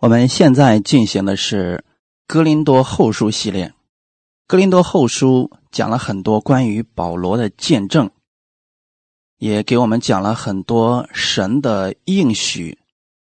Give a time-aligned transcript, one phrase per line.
[0.00, 1.84] 我们现在进行的是
[2.28, 3.66] 《哥林多后书》系列，
[4.46, 8.08] 《哥林多后书》讲了很多关于保罗的见证，
[9.38, 12.78] 也给我们讲了很多神的应许、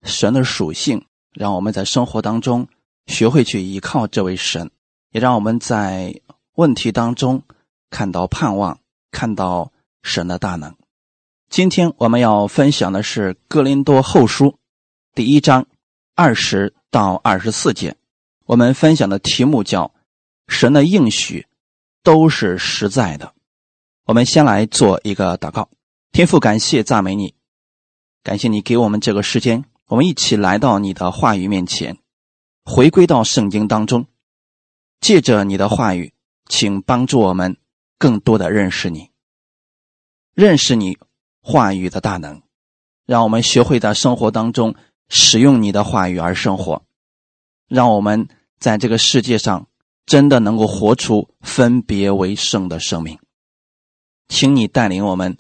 [0.04, 2.70] 神的属性，让我们在生活当中
[3.06, 4.72] 学会去依靠这位神，
[5.12, 6.22] 也让我们在
[6.56, 7.44] 问题当中
[7.90, 8.80] 看到盼望，
[9.12, 10.74] 看到神的大能。
[11.50, 14.46] 今天我们要分享的是《哥林多后书》
[15.14, 15.68] 第一章。
[16.24, 17.98] 二十到二十四节，
[18.46, 19.92] 我们分享的题目叫
[20.48, 21.48] “神的应许
[22.04, 23.34] 都是实在的”。
[24.06, 25.68] 我们先来做一个祷告，
[26.12, 27.34] 天父，感谢赞美你，
[28.22, 31.98] 感谢你给我们这个时间，我们一起来到你的话语面前，
[32.66, 34.06] 回归到圣经当中，
[35.00, 36.14] 借着你的话语，
[36.46, 37.58] 请帮助我们
[37.98, 39.10] 更多的认识你，
[40.36, 41.00] 认识你
[41.42, 42.44] 话语的大能，
[43.08, 44.76] 让我们学会在生活当中。
[45.14, 46.86] 使用你的话语而生活，
[47.68, 48.30] 让我们
[48.60, 49.68] 在这个世界上
[50.06, 53.20] 真的能够活出分别为圣的生命。
[54.30, 55.38] 请你带领我们，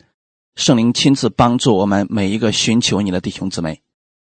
[0.55, 3.81] 圣灵亲自帮助我们每一个寻求你的弟兄姊妹。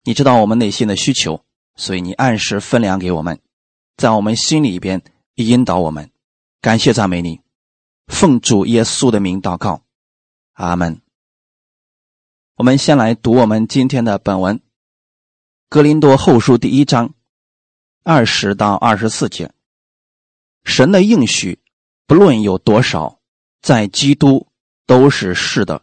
[0.03, 1.43] 你知道我们内心的需求，
[1.75, 3.39] 所以你按时分粮给我们，
[3.97, 5.01] 在我们心里边
[5.33, 6.11] 引导我们。
[6.61, 7.41] 感谢赞美你，
[8.05, 9.81] 奉主耶稣的名祷告，
[10.53, 11.01] 阿门。
[12.57, 14.61] 我们先来读我们今天的本文。
[15.73, 17.15] 格林多后书第一章
[18.03, 19.51] 二十到二十四节，
[20.63, 21.63] 神的应许
[22.05, 23.19] 不论有多少，
[23.59, 24.45] 在基督
[24.85, 25.81] 都是是的，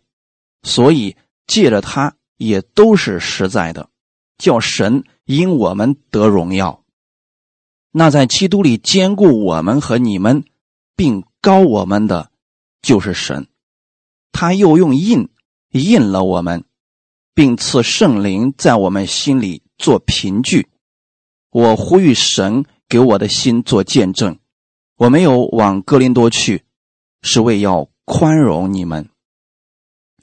[0.62, 1.16] 所以
[1.48, 3.90] 借着他也都是实在的，
[4.38, 6.84] 叫神因我们得荣耀。
[7.90, 10.44] 那在基督里兼顾我们和你们，
[10.94, 12.30] 并高我们的，
[12.80, 13.48] 就是神。
[14.30, 15.28] 他又用印
[15.70, 16.62] 印了我们，
[17.34, 19.64] 并赐圣灵在我们心里。
[19.80, 20.68] 做凭据，
[21.50, 24.38] 我呼吁神给我的心做见证。
[24.96, 26.64] 我没有往哥林多去，
[27.22, 29.08] 是为要宽容你们。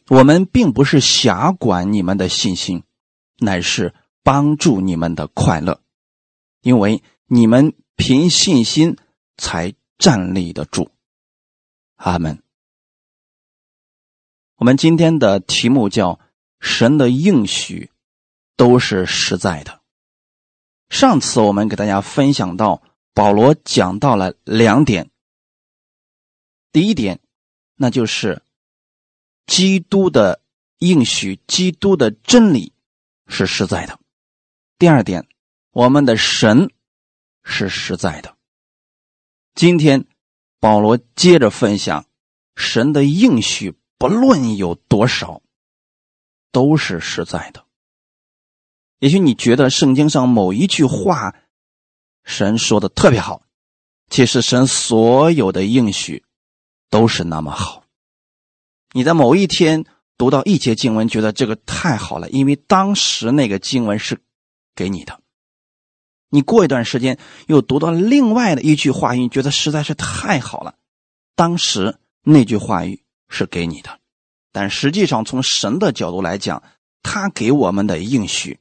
[0.09, 2.83] 我们并不是辖管你们的信心，
[3.39, 5.81] 乃是帮助你们的快乐，
[6.61, 8.95] 因为你们凭信心
[9.35, 10.91] 才站立得住。
[11.95, 12.43] 阿门。
[14.57, 16.19] 我们今天的题目叫
[16.61, 17.89] “神的应许”。
[18.57, 19.81] 都是实在的。
[20.89, 22.81] 上次我们给大家分享到，
[23.13, 25.11] 保罗讲到了两点。
[26.71, 27.19] 第一点，
[27.75, 28.41] 那就是
[29.45, 30.41] 基督的
[30.79, 32.73] 应许，基督的真理
[33.27, 33.99] 是实在的。
[34.79, 35.27] 第二点，
[35.71, 36.71] 我们的神
[37.43, 38.35] 是实在的。
[39.53, 40.05] 今天
[40.59, 42.05] 保罗接着分享，
[42.55, 45.41] 神的应许不论有多少，
[46.51, 47.66] 都是实在的。
[48.99, 51.35] 也许你觉得圣经上某一句话，
[52.23, 53.43] 神说的特别好，
[54.09, 56.23] 其实神所有的应许
[56.89, 57.83] 都是那么好。
[58.93, 59.85] 你在某一天
[60.17, 64.19] 读到一节经文，觉得这个太好了，因为当时那个经文是
[64.73, 65.19] 给你的。
[66.29, 70.75] 你过一段时间又读到另外的一句话语，觉得实在是太好了，
[71.35, 73.99] 当时那句话语是给你的。
[74.51, 76.63] 但实际上，从神的角度来讲，
[77.03, 78.59] 他给我们的应许。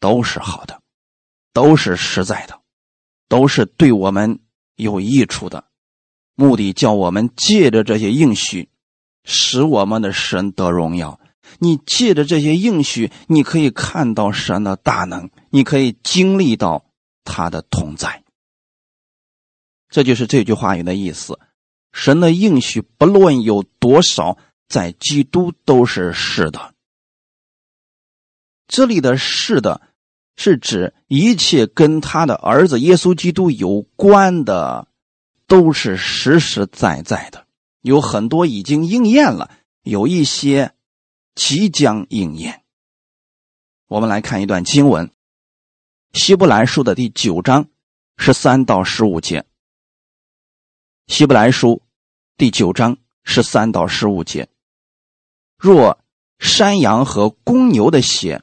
[0.00, 0.80] 都是好的，
[1.52, 2.60] 都是实在的，
[3.28, 4.40] 都是对我们
[4.76, 5.64] 有益处的，
[6.34, 8.68] 目的叫我们借着这些应许，
[9.24, 11.18] 使我们的神得荣耀。
[11.58, 16.84] 你借着这些应许，你可以看到神的大能，你可以经历到
[17.24, 18.24] 他的同在。
[19.88, 21.38] 这就是这句话语的意思：
[21.92, 24.36] 神的应许不论有多少，
[24.68, 26.74] 在基督都是是的。
[28.68, 29.80] 这里的“是的”，
[30.36, 34.88] 是指一切跟他的儿子耶稣基督有关的，
[35.46, 37.46] 都是实实在在的。
[37.80, 39.50] 有很多已经应验了，
[39.82, 40.74] 有一些
[41.36, 42.64] 即将应验。
[43.86, 45.06] 我们来看一段经文，
[46.12, 47.68] 《希伯来书》的第九章
[48.16, 49.42] 十三到十五节，
[51.06, 51.68] 《希伯来书》
[52.36, 54.48] 第九章十三到十五节：
[55.56, 56.00] 若
[56.40, 58.42] 山羊和公牛的血。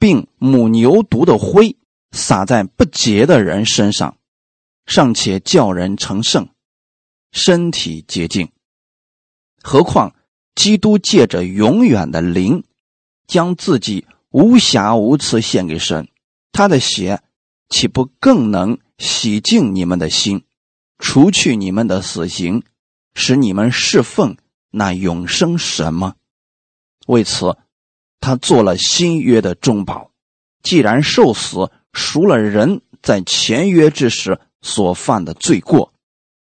[0.00, 1.76] 并母牛犊的灰
[2.10, 4.16] 撒在不洁的人身上，
[4.86, 6.48] 尚且叫人成圣，
[7.32, 8.50] 身体洁净。
[9.62, 10.16] 何况
[10.54, 12.64] 基督借着永远的灵，
[13.26, 16.08] 将自己无瑕无疵献给神，
[16.50, 17.22] 他的血
[17.68, 20.44] 岂不更能洗净你们的心，
[20.98, 22.62] 除去你们的死刑，
[23.12, 24.38] 使你们侍奉
[24.70, 26.14] 那永生神吗？
[27.06, 27.54] 为此。
[28.20, 30.10] 他做了新约的中保，
[30.62, 35.92] 既然受死，赎了人在前约之时所犯的罪过，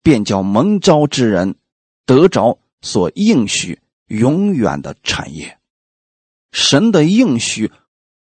[0.04, 1.56] 便叫蒙召之人
[2.06, 5.58] 得着所应许永远的产业。
[6.52, 7.72] 神的应许，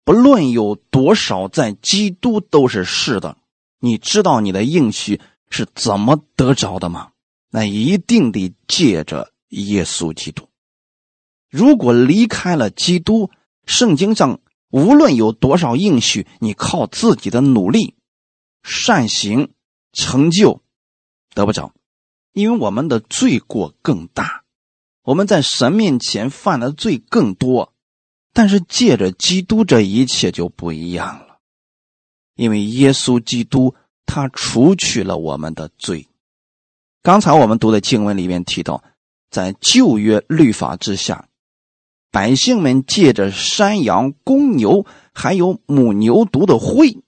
[0.04, 3.38] 不论有多少，在基督都是是的。
[3.78, 7.12] 你知道你的应许是怎么得着的吗？
[7.48, 10.49] 那一定得借着耶稣基督。
[11.50, 13.30] 如果离开了基督，
[13.66, 17.96] 圣经上无论有多少应许，你靠自己的努力、
[18.62, 19.52] 善行、
[19.92, 20.62] 成就
[21.34, 21.72] 得不着，
[22.32, 24.44] 因为我们的罪过更大，
[25.02, 27.74] 我们在神面前犯的罪更多。
[28.32, 31.38] 但是借着基督，这一切就不一样了，
[32.36, 33.74] 因为耶稣基督
[34.06, 36.06] 他除去了我们的罪。
[37.02, 38.84] 刚才我们读的经文里面提到，
[39.30, 41.28] 在旧约律法之下，
[42.10, 46.98] 百姓们借着山羊、公牛还有母牛犊的灰，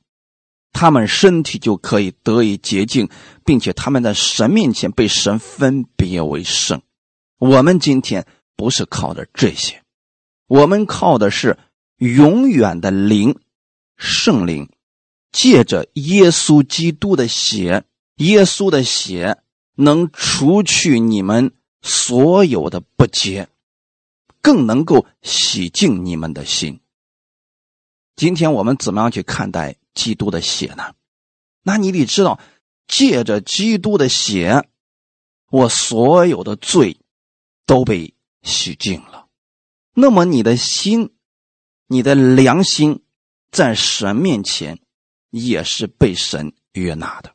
[0.72, 3.08] 他们身体就可以得以洁净，
[3.44, 6.82] 并且他们在神面前被神分别为圣。
[7.38, 8.26] 我们今天
[8.56, 9.82] 不是靠的这些。
[10.46, 11.58] 我们靠的是
[11.96, 13.37] 永远的灵，
[13.96, 14.69] 圣灵，
[15.32, 17.84] 借着耶稣基督的血，
[18.16, 19.38] 耶稣的血
[19.75, 23.48] 能除去你们所有的不洁，
[24.43, 26.81] 更能够洗净你们的心。
[28.17, 30.94] 今天我们怎么样去看待基督的血呢？
[31.62, 32.41] 那你得知道，
[32.87, 34.69] 借着基督的血，
[35.49, 36.99] 我所有的罪
[37.65, 39.29] 都被洗净了。
[39.94, 41.15] 那么你的心，
[41.87, 43.03] 你的良心，
[43.50, 44.81] 在神面前
[45.31, 47.35] 也是被神悦纳的。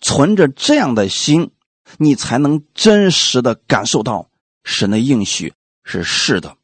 [0.00, 1.52] 存着这样的心，
[1.98, 4.30] 你才能真实的感受到
[4.64, 6.56] 神的应许是是的，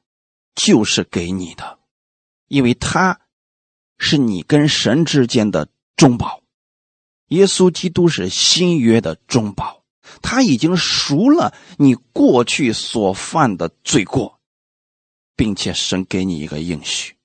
[0.56, 1.78] 就是给你的，
[2.48, 3.20] 因为他
[3.98, 6.42] 是你跟神之间的中保。
[7.28, 9.84] 耶稣基督是新约的中保，
[10.20, 14.40] 他已经赎了你过去所犯的罪过。
[15.36, 17.16] 并且神给你一个应许，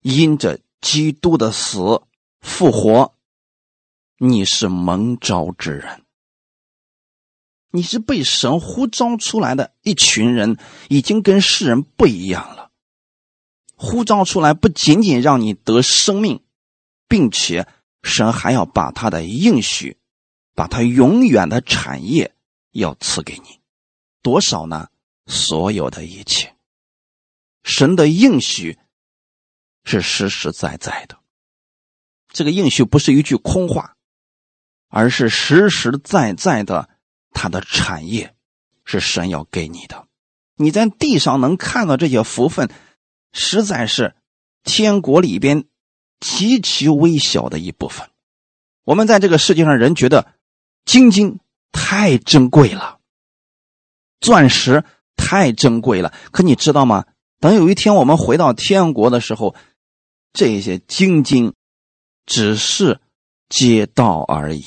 [0.00, 2.00] 因着基督的死
[2.40, 3.14] 复活，
[4.16, 6.06] 你是蒙召之人，
[7.70, 10.56] 你是被神呼召出来的一群人，
[10.88, 12.70] 已经跟世人不一样了。
[13.76, 16.42] 呼召出来不仅仅让你得生命，
[17.08, 17.66] 并且
[18.02, 19.96] 神还要把他的应许，
[20.54, 22.34] 把他永远的产业
[22.72, 23.60] 要赐给你，
[24.20, 24.88] 多少呢？
[25.26, 26.54] 所有的一切。
[27.62, 28.78] 神的应许
[29.84, 31.18] 是实实在在的，
[32.32, 33.96] 这个应许不是一句空话，
[34.88, 36.89] 而是实实在在的，
[37.32, 38.34] 他的产业
[38.84, 40.06] 是神要给你的。
[40.56, 42.70] 你在地上能看到这些福分，
[43.32, 44.14] 实在是
[44.62, 45.64] 天国里边
[46.20, 48.08] 极其微小的一部分。
[48.84, 50.34] 我们在这个世界上，人觉得
[50.84, 51.38] 金金
[51.72, 52.98] 太珍贵了，
[54.20, 54.84] 钻石
[55.16, 57.06] 太珍贵了，可你知道吗？
[57.38, 59.54] 等有一天我们回到天国的时候，
[60.32, 61.54] 这些精金
[62.26, 63.00] 只是
[63.48, 64.64] 街道而已。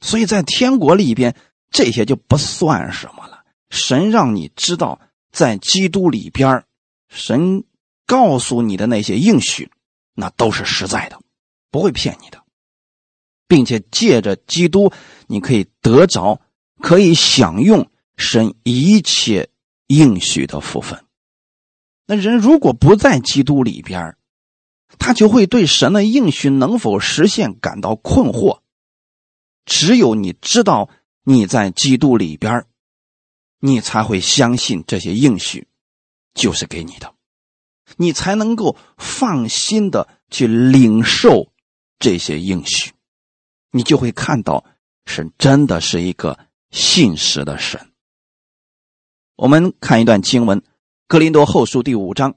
[0.00, 1.34] 所以在天国里边，
[1.72, 3.44] 这些就不算什么了。
[3.70, 5.00] 神让你知道，
[5.32, 6.64] 在基督里边，
[7.08, 7.64] 神
[8.06, 9.70] 告诉你的那些应许，
[10.14, 11.18] 那都是实在的，
[11.70, 12.42] 不会骗你的，
[13.48, 14.92] 并且借着基督，
[15.26, 16.40] 你可以得着，
[16.80, 19.48] 可以享用神一切
[19.86, 21.02] 应许的福分。
[22.06, 24.16] 那人如果不在基督里边
[24.98, 28.60] 他就会对神的应许能否实现感到困惑。
[29.64, 30.90] 只有你知道
[31.24, 32.66] 你在基督里边
[33.58, 35.68] 你才会相信这些应许
[36.34, 37.14] 就是给你的，
[37.96, 41.52] 你才能够放心的去领受
[41.98, 42.92] 这些应许，
[43.70, 44.64] 你就会看到
[45.06, 46.38] 神真的是一个
[46.70, 47.92] 信实的神。
[49.36, 50.62] 我们看一段经文。
[51.08, 52.36] 格林多后书第五章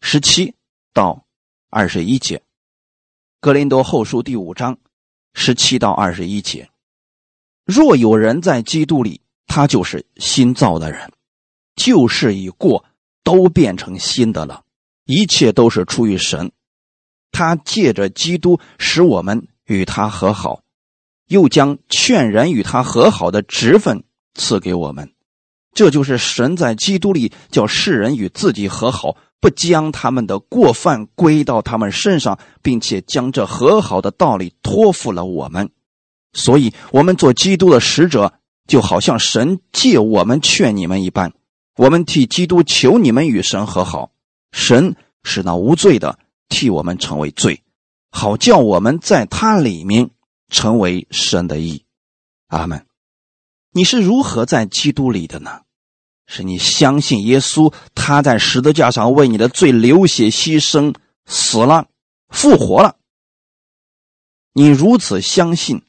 [0.00, 0.56] 十七
[0.92, 1.26] 到
[1.70, 2.42] 二十一节，
[3.40, 4.78] 格林多后书第五章
[5.32, 6.68] 十七到二十一节。
[7.66, 11.10] 若有人在基督里，他就是新造的人，
[11.74, 12.84] 旧事已过，
[13.24, 14.62] 都变成新的了。
[15.04, 16.52] 一切都是出于神，
[17.32, 20.62] 他借着基督使我们与他和好，
[21.26, 24.04] 又将劝人与他和好的职分
[24.34, 25.12] 赐给我们。
[25.74, 35.70] 这就是神在基督里叫世人与自己和好，不将他们的过犯归到他们身上，并且将这和好的道理托付了我们。
[36.36, 38.34] 所以，我们做基督的使者，
[38.68, 41.32] 就好像神借我们劝你们一般。
[41.76, 44.12] 我们替基督求你们与神和好，
[44.52, 47.62] 神是那无罪的替我们成为罪，
[48.10, 50.10] 好叫我们在他里面
[50.50, 51.84] 成为神的义。
[52.48, 52.86] 阿门。
[53.72, 55.62] 你是如何在基督里的呢？
[56.26, 61.86] 是你相信耶稣，他在十字架上为你的罪流血牺牲，死了，
[62.28, 62.96] 复活了。
[64.52, 65.82] 你如此相信，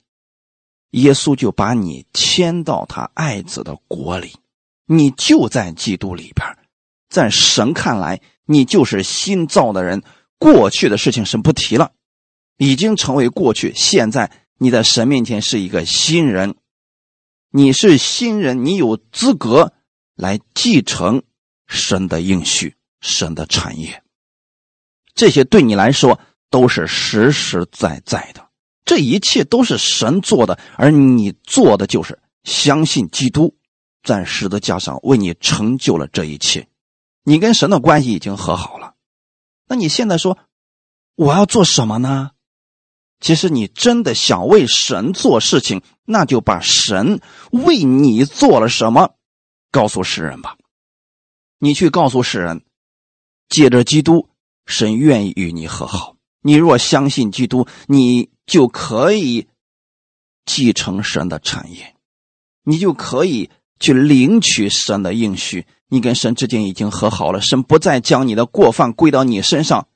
[0.92, 4.36] 耶稣就把你迁到他爱子的国里，
[4.86, 6.48] 你就在基督里边，
[7.10, 10.04] 在神看来，你就是新造的人，
[10.38, 11.92] 过去的事情神不提了，
[12.58, 13.74] 已经成为过去。
[13.76, 16.56] 现在你在神面前是一个新人，
[17.52, 19.74] 你是新人，你有资格。
[20.18, 21.22] 来继承
[21.68, 24.02] 神的应许，神的产业，
[25.14, 28.47] 这些对你来说都是实实在在的。
[28.88, 33.56] 这一切都是神做的，而你做的就是相信基督
[34.02, 36.68] 在十字架上为你成就了这一切。
[37.24, 38.96] 你跟神的关系已经和好了。
[39.68, 40.38] 那你现在说
[41.16, 42.32] 我要做什么呢？
[43.20, 47.20] 其实你真的想为神做事情，那就把神
[47.52, 49.16] 为你做了什么。
[49.70, 50.56] 告诉世人吧，
[51.60, 52.64] 你去告诉世人，
[53.50, 54.30] 借着基督，
[54.66, 56.16] 神愿意与你和好。
[56.42, 59.48] 你若相信基督，你就可以
[60.46, 61.96] 继承神的产业，
[62.64, 65.68] 你就可以去领取神的应许。
[65.90, 69.88] 你跟神之间已经和好了，神不再将你的过犯归到你身上。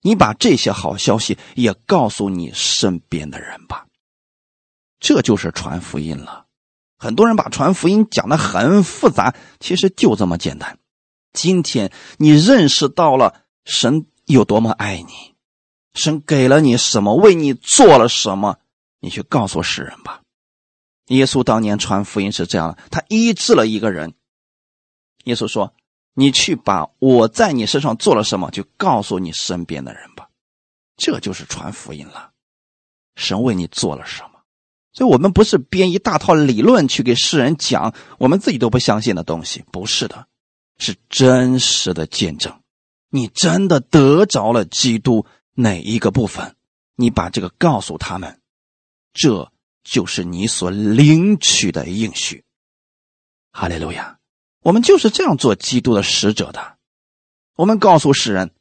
[0.00, 3.86] 你把这些好消息也告诉你身边的人吧，
[5.00, 6.46] 这就是传福音了。
[6.98, 10.78] 很多人把传福音讲的很复杂，其实就这么简单。
[11.32, 15.31] 今天你认识到了神有多么爱你，
[15.94, 18.58] 神给了你什么，为你做了什么，
[19.00, 20.20] 你去告诉世人吧。
[21.08, 24.14] 耶稣当年传福音是这样的，他医治了一个人。
[25.24, 25.74] 耶稣说
[26.14, 30.28] ：“你去把我在你身上做了什么，就告诉你身边的人吧。”
[30.96, 32.30] 这就是传福音了。
[33.16, 34.40] 神为你做了什么？
[34.94, 40.26] 所以我们不是编一大套理论去给世人讲我们自己都不相信的东西，不是的，
[40.78, 42.60] 是真实的见证。
[43.10, 46.56] 你真的得着了基督哪一个部分，
[46.96, 48.40] 你把这个告诉他们，
[49.12, 49.50] 这
[49.84, 52.44] 就是你所领取的应许。
[53.50, 54.18] 哈利路亚！
[54.60, 56.78] 我们就是这样做基督的使者的。
[57.54, 58.52] 我们告诉世人，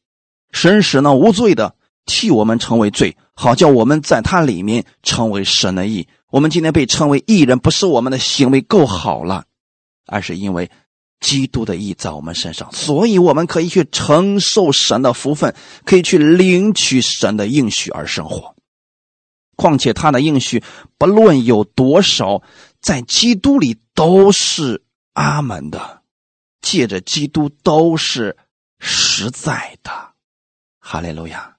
[0.52, 6.08] 神使呢无罪的替我们成为罪，好叫我们在他里面成为神的义。
[6.30, 9.46] 我们今天被称为义人，不是我们的行为够好了，
[10.08, 10.70] 而是因为
[11.22, 18.56] 基督的义在我们身上，所以我们可以去承受神的福分，可以去领取神的应许而生活。
[19.56, 20.64] 况且他的应许，
[20.98, 22.42] 不论有多少，
[22.82, 26.02] 在基督里都是阿门的，
[26.60, 28.36] 借着基督都是
[28.80, 29.92] 实在的。
[30.80, 31.58] 哈利路亚，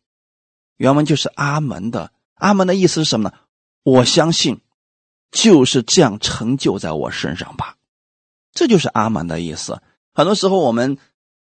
[0.76, 2.10] 原文就是阿门的。
[2.34, 3.36] 阿门的意思是什么呢？
[3.84, 4.60] 我相信，
[5.30, 7.76] 就是这样成就在我身上吧，
[8.52, 9.80] 这就是阿门的意思。
[10.14, 10.98] 很多时候我们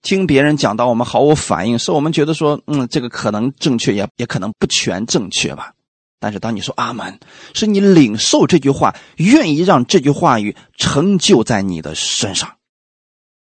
[0.01, 5.73] 听别人讲到，我们毫无反应，是我们觉得说，嗯，这个可能正确，也也可能不全正确吧。
[6.19, 7.19] 但是当你说阿门，
[7.53, 12.57] 是你领受这句话，愿意让这句话语成就在你的身上，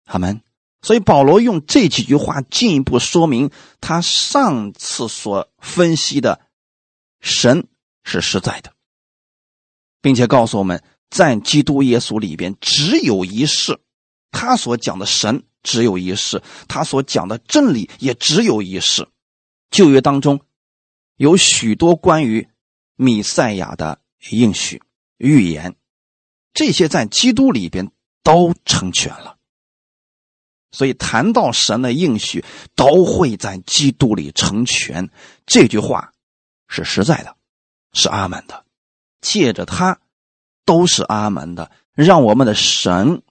[0.07, 0.41] 阿门。
[0.83, 3.51] 所以保罗用这几句话进一步说明
[3.81, 6.41] 他上次所分析的
[7.21, 7.67] 神。
[8.09, 8.71] 是实在的，
[10.01, 13.79] 并且告诉我们在基督耶稣里边只有一世，
[14.31, 19.09] 他所讲的神只有一世，他所讲的真理也只有一世。
[19.71, 20.41] 旧约当中
[21.17, 22.49] 有许多关于
[22.97, 24.83] 米赛亚的应许
[25.19, 25.77] 预言，
[26.53, 27.91] 这些在基督里边
[28.23, 29.37] 都成全了。
[30.73, 32.45] 所以谈到神的应许
[32.75, 35.11] 都会在基督里成全，
[35.47, 36.13] 这句话
[36.69, 37.37] 是实在的。
[37.93, 38.67] 是阿门的，
[39.23, 39.99] 借着他，
[40.67, 43.23] 都是阿门的，让我们的神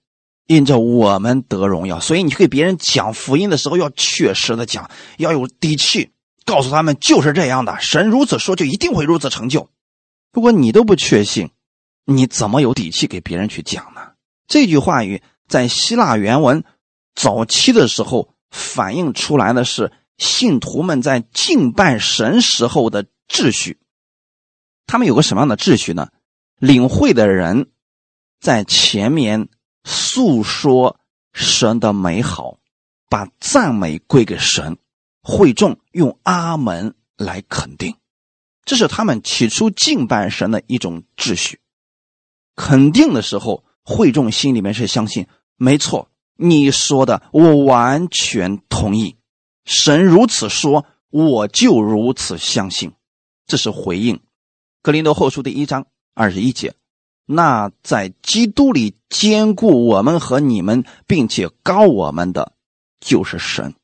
[0.47, 1.99] 印着我们得荣耀。
[1.99, 6.09] 所以你给别人讲福音的时候，要确实的讲，要有底气，
[6.45, 7.77] 告诉他们就是这样的。
[7.79, 9.69] 神如此说，就一定会如此成就。
[10.31, 11.51] 如果你都不确信，
[12.05, 14.01] 你怎么有底气给别人去讲呢？
[14.47, 16.63] 这句话语在希腊原文
[17.15, 23.79] 早期的时候反映出来的是信徒们在敬拜神时候的秩序。
[24.87, 26.09] 他们有个什么样的秩序呢？
[26.57, 27.71] 领会的人
[28.39, 29.49] 在前面
[29.83, 30.99] 诉说
[31.33, 32.59] 神的美好，
[33.09, 34.75] 把赞美归给神；
[35.21, 37.95] 会众用阿门来肯定，
[38.63, 41.59] 这是他们起初敬拜神的一种秩序。
[42.55, 49.17] 肯定的时候，会众心里面是相信，没错，你说的我完全同意。
[49.65, 52.93] 神如此说，我就如此相信。
[53.45, 54.21] 这是回应。
[54.81, 56.73] 格林多后书第一章二十一节。
[57.27, 62.53] 那在基督里兼顾我们和你们，并且高我们的，
[62.99, 63.75] 就是神。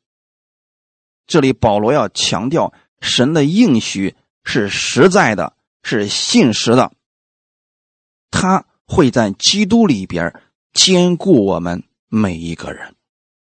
[1.28, 6.92] 这里保罗要强调，神的应许是实在的，是信实的。
[8.30, 10.42] 他会在基督里边
[10.74, 12.96] 兼顾我们每一个人。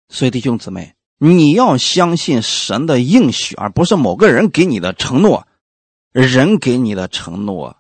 [0.09, 5.47] 所以弟兄姊妹，你要相信神的应许，而不是某个人给你的承诺。
[6.13, 7.77] 人给你的承诺，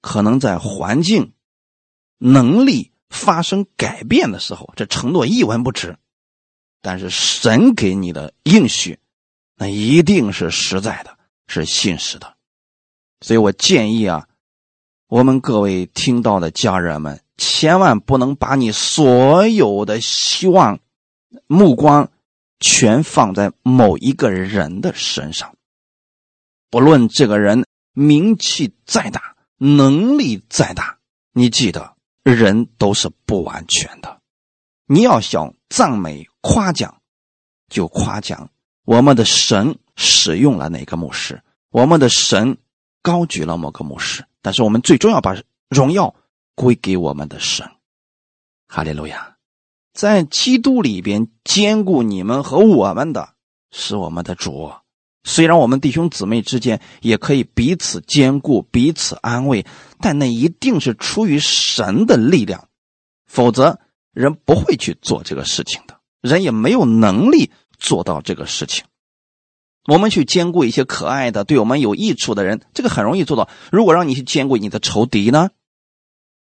[0.00, 1.32] 可能在环境。
[2.22, 5.94] 能力发生改变的时候，这承诺一文不值；
[6.82, 8.98] 但是神给你的应许，
[9.56, 11.16] 那一定是实在的，
[11.46, 12.36] 是信实的。
[13.22, 14.28] 所以我建议啊，
[15.08, 20.78] 我们各位听到的家人们，千万不能把你所有的希望、
[21.46, 22.10] 目光
[22.58, 25.56] 全放在某一个人的身上，
[26.68, 27.64] 不论这个人
[27.94, 29.29] 名气再大，
[29.60, 30.98] 能力再大，
[31.32, 31.94] 你记得。
[32.22, 34.20] 人都是不完全的，
[34.84, 37.00] 你要想赞美夸奖，
[37.70, 38.50] 就夸奖
[38.84, 42.58] 我们的神使用了哪个牧师，我们的神
[43.00, 45.34] 高举了某个牧师，但是我们最终要把
[45.70, 46.14] 荣耀
[46.54, 47.70] 归给我们的神。
[48.68, 49.38] 哈利路亚，
[49.94, 53.30] 在基督里边兼顾你们和我们的
[53.70, 54.70] 是我们的主。
[55.22, 59.66] 虽然我们弟兄姊妹之间也可以彼此兼顾、彼此安慰，
[60.00, 62.68] 但那一定是出于神的力量，
[63.26, 63.78] 否则
[64.12, 68.84] 人不会去做这个事情的，人也没有能力做到这个事情。
[69.86, 73.48] 我们去兼顾一些可爱的、对我们有益处的人，这个很容易做到。
[73.70, 75.50] 如果让你去兼顾你的仇敌呢？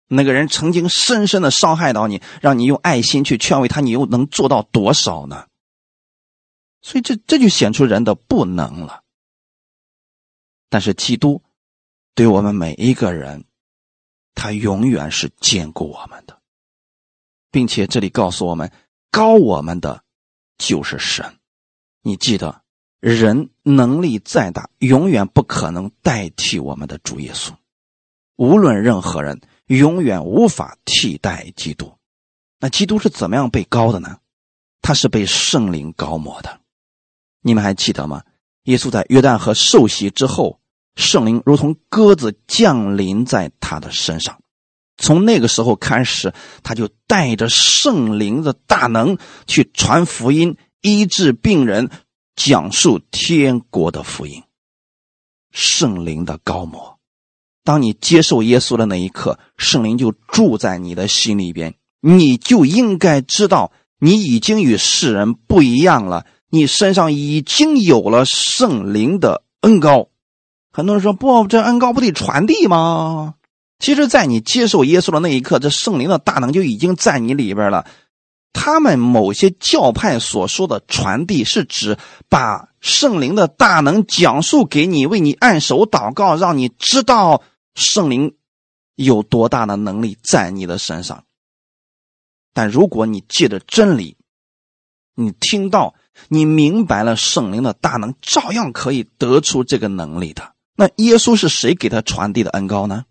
[0.08, 5.46] 那个人曾经深深的伤害到你，让你用爱心去劝慰他，你又能做到多少呢？
[6.82, 9.04] 所以这这就显出人的不能了。
[10.70, 11.44] 但是基督
[12.16, 13.46] 对我们每一个人，
[14.34, 16.42] 他永远是兼顾我们的，
[17.52, 18.72] 并且这里告诉我们，
[19.12, 20.04] 高我们的
[20.58, 21.38] 就是神。
[22.02, 22.64] 你记得，
[23.00, 27.54] 人能力再大，永远不可能代替我们的主耶稣。
[28.38, 31.94] 无论任何人，永远无法替代基督。
[32.60, 34.20] 那基督是怎么样被高的呢？
[34.82, 36.61] 他是被圣灵高抹的。
[37.42, 38.24] 你们还记得吗？
[38.66, 40.60] 耶稣在约旦河受洗之后，
[40.96, 44.40] 圣灵如同鸽子降临在他的身上。
[44.98, 51.90] 从那个时候开始，他就带着圣灵的大能去传福音、医治病人、
[52.36, 54.44] 讲述天国的福音。
[55.52, 57.00] 圣灵的高摩，
[57.64, 66.28] 当你接受耶稣的那一刻，圣灵就住在你的心里边，你就应该知道，你已经与世人不一样了。
[66.54, 70.10] 你身上已经有了圣灵的恩高。
[70.74, 73.36] 很多人说不，这恩高不得传递吗？
[73.80, 77.88] 其实，在你接受耶稣的那一刻，这圣灵的大能就已经在你里边了。
[78.52, 87.44] 他们某些教派所说的传递，是指把圣灵的大能讲述给你，为你按手祷告，让你知道
[87.76, 88.36] 圣灵
[88.96, 91.24] 有多大的能力在你的身上。
[92.54, 94.18] 但如果你借着真理，
[95.16, 95.96] 你听到。
[96.30, 100.54] 你明白了圣灵的大能，照样可以得出这个能力的。
[100.76, 103.06] 那耶稣是谁给他传递的恩高呢？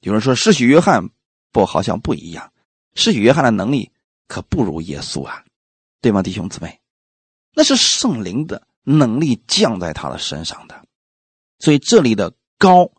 [0.00, 1.10] 有人说施洗约翰，
[1.52, 2.52] 不，好像不一样。
[2.94, 3.90] 施洗约翰的能力
[4.28, 5.44] 可不如耶稣啊，
[6.00, 6.80] 对吗，弟兄姊妹？
[7.54, 10.84] 那是圣灵的能力降在他的身上的。
[11.58, 12.90] 所以这里的高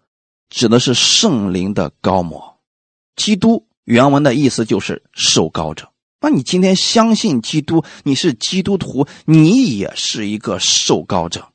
[0.49, 2.59] 指的是圣灵的高摩。
[3.15, 5.92] 基督原文的意思就是受高者。
[6.23, 11.49] 那你今天相信基督，你是基督徒，你也是一个受膏者。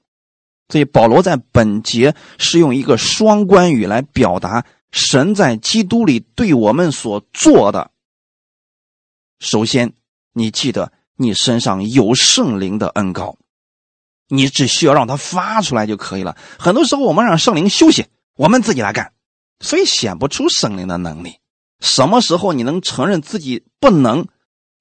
[0.69, 7.91] 所以保罗在本节是用一个双关语来表达神在基督里对我们所做的。
[9.41, 9.95] 首先，
[10.35, 13.39] 你记得你身上有圣灵的恩膏，
[14.29, 16.37] 你只需要让它发出来就可以了。
[16.59, 18.05] 很多时候我们让圣灵休息，
[18.37, 19.15] 我们自己来干，
[19.61, 21.39] 所以显不出圣灵的能力。
[21.81, 24.27] 什么时候你能承认自己不能？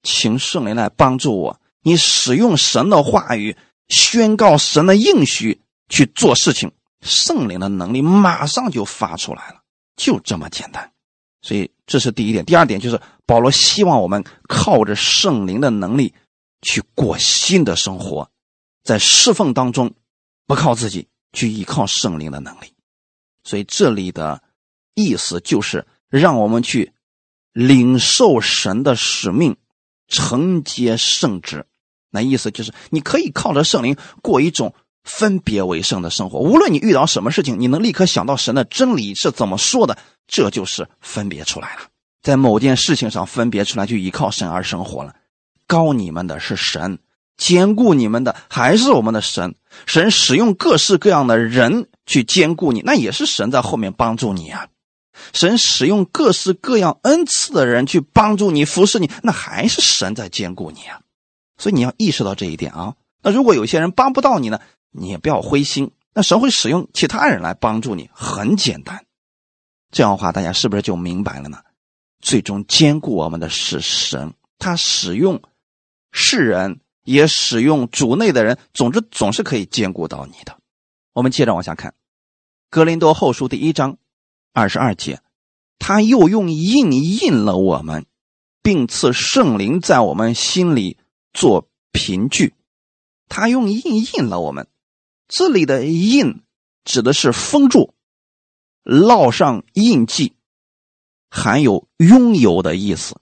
[0.02, 1.60] 请圣灵来帮助我。
[1.82, 3.56] 你使用神的话语，
[3.88, 9.62] 宣告神的应许去做事情，圣灵的能力马上就发出来了，
[9.96, 10.92] 就这么简单。
[11.40, 12.44] 所以这是第一点。
[12.44, 16.12] 第二点就是保罗希望我们靠着圣灵的能力
[16.62, 18.28] 去过新的生活，
[18.82, 19.94] 在侍奉当中
[20.46, 22.72] 不靠自己，去依靠圣灵的能力。
[23.44, 24.42] 所以这里的
[24.94, 26.92] 意思就是让我们去
[27.52, 29.56] 领受神的使命。
[30.08, 31.66] 承接圣旨，
[32.10, 36.38] 那意思就是你可以靠着圣灵过一种分别为圣的生活。
[36.38, 41.82] 无论你遇到什么事情，你能立刻想到神的真理是怎么说的，这就是分别出来了。
[42.22, 45.14] 在某件事情上分别出来，就依靠神而生活了。
[45.66, 46.98] 高你们的是神，
[47.36, 49.54] 兼顾你们的还是我们的神。
[49.86, 54.66] 神使用各式各样的人去兼顾你，那也是神在后面帮助你啊。
[55.32, 61.00] 神使用各式各样恩赐的人去帮助你、服侍你，那还是神在兼顾你啊。
[61.56, 62.94] 所以你要意识到这一点啊。
[63.22, 65.90] 那如果有些人帮不到你呢，你也不要灰心。
[66.14, 69.04] 那神会使用其他人来帮助你，很简单。
[69.90, 71.58] 这样的话，大家是不是就明白了呢？
[72.20, 75.40] 最终兼顾我们的是神，他使用
[76.10, 80.58] 世人，也使用主内的人，总之总是可以兼顾到你的。
[81.12, 81.90] 我们接着往下看，
[82.70, 83.96] 《格林多后书》第一章
[84.58, 85.20] 二十二节，
[85.78, 88.06] 他又用印印了我们，
[88.60, 90.98] 并赐圣灵在我们心里
[91.32, 92.54] 做凭据。
[93.28, 94.66] 他用印印了我们，
[95.28, 96.42] 这里的印
[96.84, 97.94] 指的是封住、
[98.82, 100.34] 烙上印记。
[101.30, 103.14] 含有拥有的意思，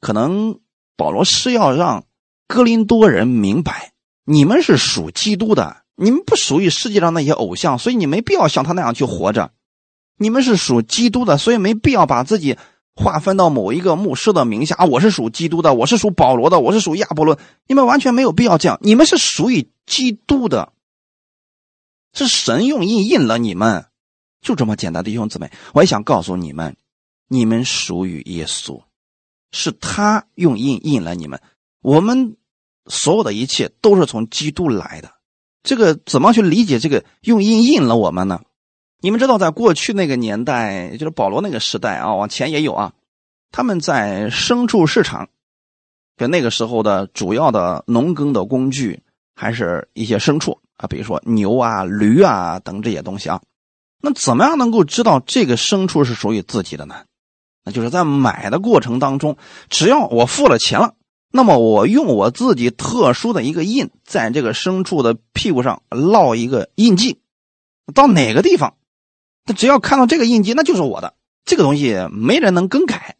[0.00, 0.60] 可能
[0.96, 2.04] 保罗是要让
[2.48, 3.92] 哥林多人明白，
[4.24, 9.52] 你们是属基督的，你们不属于世界上那些偶像，所以你没必要像他那样去活着。
[10.16, 12.56] 你们是属基督的，所以没必要把自己
[12.94, 14.84] 划分到某一个牧师的名下。
[14.86, 18.78] 我是属基督的，我是属保罗的，我是属亚伯伦，你们完全没有必要这样。
[18.82, 20.72] 你们是属于基督的，
[22.14, 23.86] 是神用印印了你们。
[24.40, 26.76] 就这么简单，弟兄姊妹，我也想告诉你们，
[27.28, 28.80] 你们属于耶稣，
[29.50, 31.40] 是他用印印了你们。
[31.82, 32.36] 我们
[32.86, 35.10] 所有的一切都是从基督来的。
[35.62, 38.40] 这个怎么去理解这个用印印了我们呢？
[39.00, 42.92] 你们知道，在过去那个年代，就是保罗那个时代啊，往前也有啊，
[43.52, 45.28] 他们在牲畜市场，
[46.16, 49.02] 就那个时候的主要的农耕的工具，
[49.34, 53.42] 还是一些牲畜啊，比如说牛啊、驴啊等这些东西啊。
[54.00, 57.04] 那怎么样能够知道这个牲畜是属于自己的呢？
[57.64, 59.36] 那就是在买的过程当中，
[59.68, 60.94] 只要我付了钱了，
[61.32, 67.20] 那么我用我自己特殊的一个印，在这个牲畜的屁股上烙一个印记，
[67.92, 68.74] 到哪个地方，
[69.46, 71.14] 他只要看到这个印记，那就是我的。
[71.44, 73.16] 这个东西没人能更改。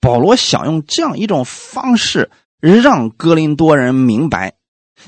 [0.00, 4.56] 保罗想用这样一种方式，让哥林多人明白。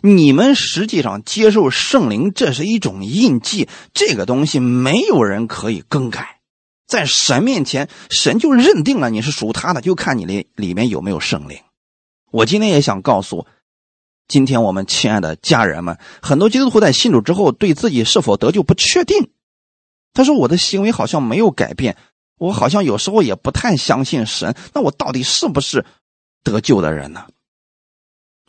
[0.02, 6.38] 你们实际上接受圣灵，这是一种印记，这个东西没有人可以更改，
[6.86, 11.58] 在神面前，神就认定了你是属他的，就看你里里面有没有圣灵。
[12.30, 13.46] 我今天也想告诉
[14.28, 19.30] 今天我们亲爱的家人们，很多基督徒在信主之后，对自己是否得救不确定。
[20.12, 21.96] 他说：“我的行为好像没有改变，
[22.38, 25.84] 我好像有时候也不太相信神，那我到底是不是
[26.42, 27.26] 得救的人呢？”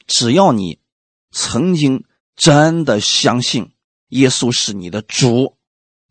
[0.08, 0.80] 只要你。
[1.34, 2.04] 曾经
[2.36, 3.72] 真的相信
[4.10, 5.56] 耶稣是你的主，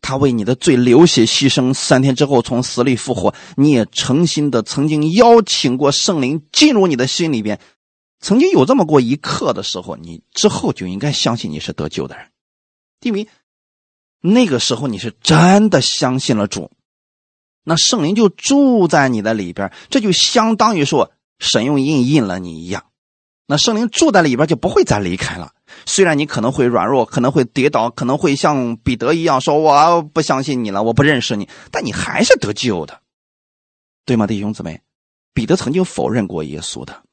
[0.01, 3.35] 他为你的罪流血牺牲，三天之后从死里复活。
[3.55, 7.59] 你也诚心的曾经邀请过圣灵进入你的心里边，
[8.19, 12.31] 曾经有这么过一刻的时候，你之后就应该相信你是得救的人，
[13.01, 13.27] 因为
[14.21, 16.71] 那个时候你是真的相信了主，
[17.63, 22.85] 那圣灵就住在你的里边，这就相当于说神用印印了你一样。
[23.47, 25.53] 那圣灵住在里边就不会再离开了。
[25.85, 33.01] 虽然你可能会软弱，可能会跌倒，可能会像彼得一样说：“我不相信你了，我不认识你。”但你还是得救的，
[34.05, 34.81] 对吗，弟兄姊妹？
[35.33, 37.03] 彼得曾经否认过耶稣的，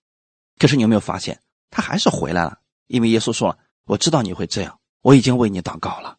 [0.59, 1.41] 可是你有没有发现，
[1.71, 2.59] 他还是回来了？
[2.87, 6.18] 因为耶稣说了：“我知道你会这样，我已经为你祷告了。”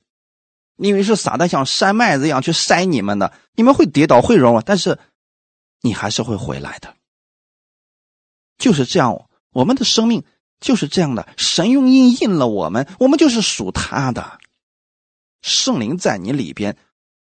[0.79, 4.97] 因为是撒旦像筛麦子一样去筛你们的，你们会跌倒，会软弱，但是
[5.81, 6.95] 你还是会回来的。
[8.57, 9.25] 就是这样。
[9.51, 10.23] 我们的生命
[10.59, 14.39] 就是这样的，神用印印了我们，我们就是属他的。
[15.41, 16.77] 圣灵在你里边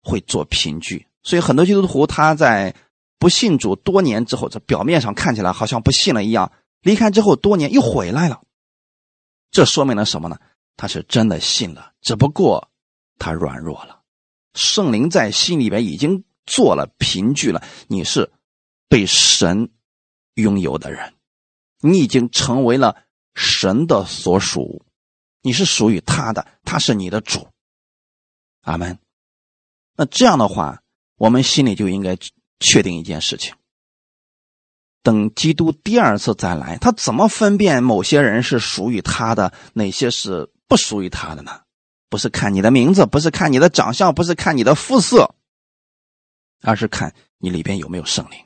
[0.03, 2.75] 会做凭据，所以很多基督徒他在
[3.19, 8.41] 不信主多年之后，这表面上看起来好像不信了一样，离开之后多年又回来了。
[9.51, 10.39] 这说明了什么呢？
[10.77, 12.71] 他是真的信了，只不过
[13.19, 14.03] 他软弱了。
[14.55, 18.31] 圣灵在心里边已经做了凭据了，你是
[18.89, 19.71] 被神
[20.35, 21.15] 拥有的人。
[21.81, 23.03] 你已经成为了
[23.35, 24.85] 神的所属，
[25.41, 27.49] 你是属于他的，他是你的主。
[28.61, 28.99] 阿门。
[29.97, 30.83] 那这样的话，
[31.17, 32.17] 我们心里就应该
[32.61, 33.55] 确定一件事情：
[35.03, 41.63] 等基督第二次再来，他怎么分辨某些人是属于他的，哪些是不属于他的呢？
[42.13, 45.35] 不是看你的名字，不是看你的长相，不是看你的肤色，
[46.61, 48.39] 而是看你里边有没有圣灵。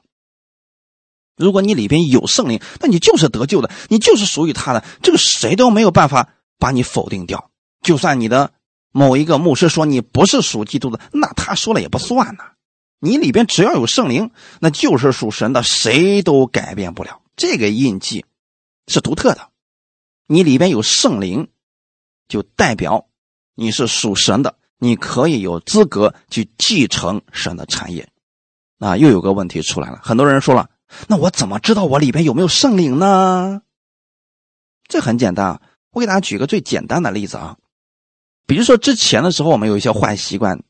[1.36, 7.50] 如果你里边有圣灵，那你就是得救的，你就是属于他的，这个谁都没有办法把你否定掉。
[7.82, 8.52] 就算你的
[8.92, 12.52] 某一个牧师说你不是属基督的，那他说了也不算呐。
[13.00, 17.20] 你里边只要有圣灵，那就是属神的，谁都改变不了。
[17.34, 18.24] 这个印记
[18.86, 19.50] 是独特的，
[20.28, 21.48] 你里边有圣灵，
[22.28, 23.08] 就代表
[23.56, 28.08] 你是属神的，你可以有资格去继承神的产业。
[28.78, 30.68] 那又有个问题出来了，很多人说了，
[31.08, 33.62] 那我怎么知道我里边有没有圣灵呢？
[34.86, 37.56] 这很简单啊，我给大家举个最简单的例子啊，
[38.46, 40.62] 比如说之前的时候，我们有一些坏习惯，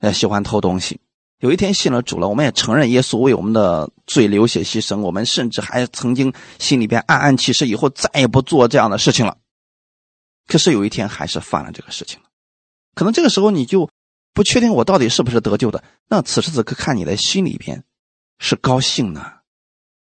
[0.00, 1.00] 呃，喜欢偷东西。
[1.38, 9.36] 有一天信了主了，我们也承认耶稣为我们的罪流血牺牲，我们甚至还曾经心里边暗暗起誓，以后再也不做这样的事情了。
[10.46, 12.26] 可是有一天还是犯了这个事情了，
[12.94, 13.90] 可能这个时候你就
[14.34, 15.82] 不确定我到底是不是得救的。
[16.08, 17.84] 那此时此刻看你的心里边
[18.38, 19.32] 是高兴呢，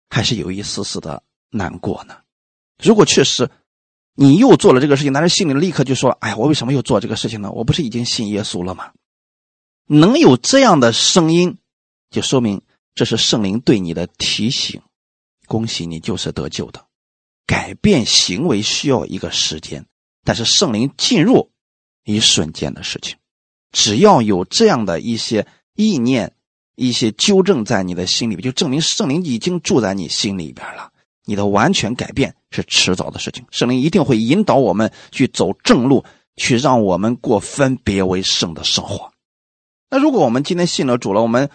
[0.09, 2.17] 还是有一丝丝的难过呢？
[2.81, 3.49] 如果确实
[4.15, 7.51] 你又做了这个事情，但是心里立刻就说：“哎呀，我为什么又做这个事情呢？
[7.51, 8.91] 我不是已经信耶稣了吗？”
[9.87, 11.57] 能有这样的声音，
[12.09, 12.61] 就说明
[12.95, 14.81] 这是圣灵对你的提醒。
[15.47, 16.85] 恭喜你，就是得救的。
[17.45, 19.85] 改变行为需要一个时间，
[20.23, 21.51] 但是圣灵进入
[22.03, 23.17] 一瞬间的事情。
[23.71, 26.33] 只要有这样的一些意念、
[26.75, 30.91] 一些纠正在你的心里边，就证明圣灵已经住在你心里边了。
[31.25, 33.45] 你的完全改变是迟早的事情。
[33.49, 36.03] 圣灵一定会引导我们去走正路，
[36.35, 39.11] 去让我们过分别为圣的生活。
[39.89, 41.49] 那如果我们今天信了主了，我们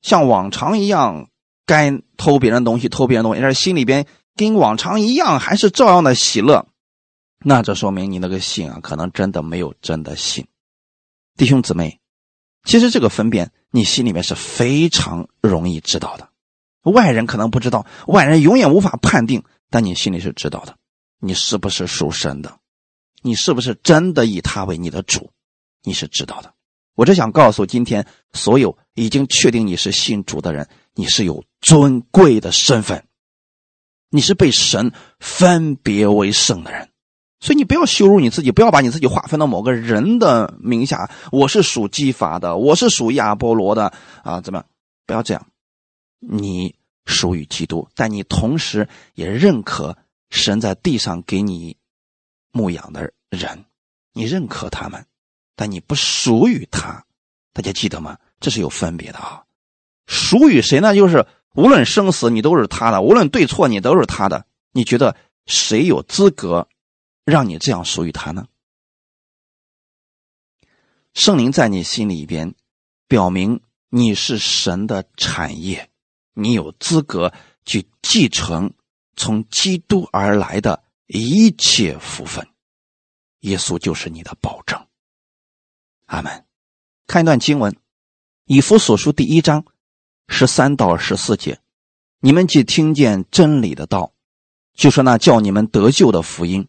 [0.00, 1.28] 像往常一样
[1.66, 6.66] 该偷别人东西，偷别人东西，但是心里边跟往常一样，还是照样的喜乐，
[7.46, 10.46] 那这说明你那个信啊，可能真的没有真的信。
[11.36, 12.00] 弟兄姊妹，
[12.64, 16.30] 其实这个分辨你心里面是非常容易知道的，
[16.90, 20.74] 外人可能不知道，外人永远无法判定，但你心里是知道的，
[21.20, 22.58] 你是不是属神的，
[23.20, 25.30] 你是不是真的以他为你的主，
[25.82, 26.54] 你是知道的。
[26.94, 33.04] 我只想告诉今天所有已经确定你是信主的人，你是有尊贵的身份，
[34.08, 36.88] 你是被神分别为圣的人，
[37.40, 41.10] 所以你不要羞辱你自己，不要把你自己划分到某个人的名下。
[41.30, 43.92] 我是属基法的，我是属亚波罗的
[44.22, 44.64] 啊，怎么
[45.06, 45.46] 不要这样？
[46.20, 49.96] 你属于基督，但你同时也认可
[50.30, 51.76] 神在地上给你
[52.50, 53.66] 牧养的人，
[54.14, 55.04] 你认可他们。
[55.56, 57.04] 但你不属于他，
[57.52, 58.18] 大家记得吗？
[58.40, 59.44] 这是有分别的啊。
[60.06, 60.94] 属于谁呢？
[60.94, 64.46] 就是无论生死，你都是他的；无论对错，你都是他的。
[64.72, 65.14] 你觉得
[65.46, 66.66] 谁有资格
[67.24, 68.46] 让你这样属于他呢？
[71.14, 72.54] 圣灵在你心里边，
[73.06, 75.90] 表明你是神的产业，
[76.32, 77.32] 你有资格
[77.64, 78.74] 去继承
[79.16, 82.46] 从基督而来的一切福分。
[83.40, 84.86] 耶稣就是你的保证。
[86.06, 86.44] 阿门。
[87.06, 87.72] 看一段经文，
[88.46, 89.64] 《以弗所书》第一章
[90.26, 91.60] 十三到十四节：
[92.20, 94.14] 你们既听见真理的道，
[94.74, 96.66] 就说那叫你们得救的福音，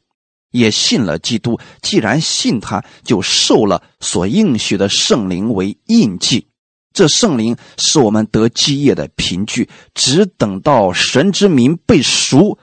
[0.56, 1.60] 也信了基督。
[1.82, 6.48] 既然信他，就受了所应许的圣灵为印记。
[6.94, 12.58] 这圣灵是我们得基业的凭据，只等到神之名被赎，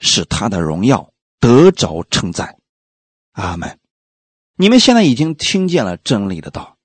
[0.00, 2.56] 使他的荣耀得着称赞。
[3.32, 3.78] 阿门。
[4.56, 6.76] 你们现在已经听见了真理的道，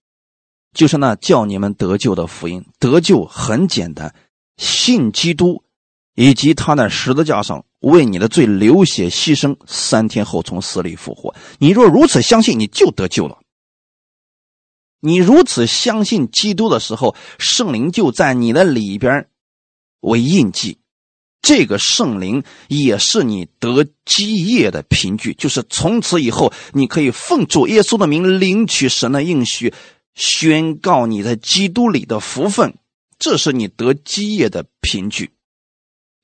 [0.74, 2.66] 就是那叫你们得救的福音。
[2.80, 4.16] 得救很简单，
[4.58, 5.64] 信基督，
[6.14, 11.36] 以及他在十字架上为你的罪流血牺牲，三天后从死里复活。
[11.60, 13.40] 你若如此相信，你就得救了。
[15.00, 19.30] 你如此相信基督的时候，圣灵就在你的里边
[20.02, 20.80] 为印记。
[21.40, 29.72] 这个圣灵也是你得基业的凭据，就是从此以后，你可以奉主耶稣的名领取神的应许，
[30.16, 32.76] 宣告你在基督里的福分，
[33.20, 35.32] 这是你得基业的凭据。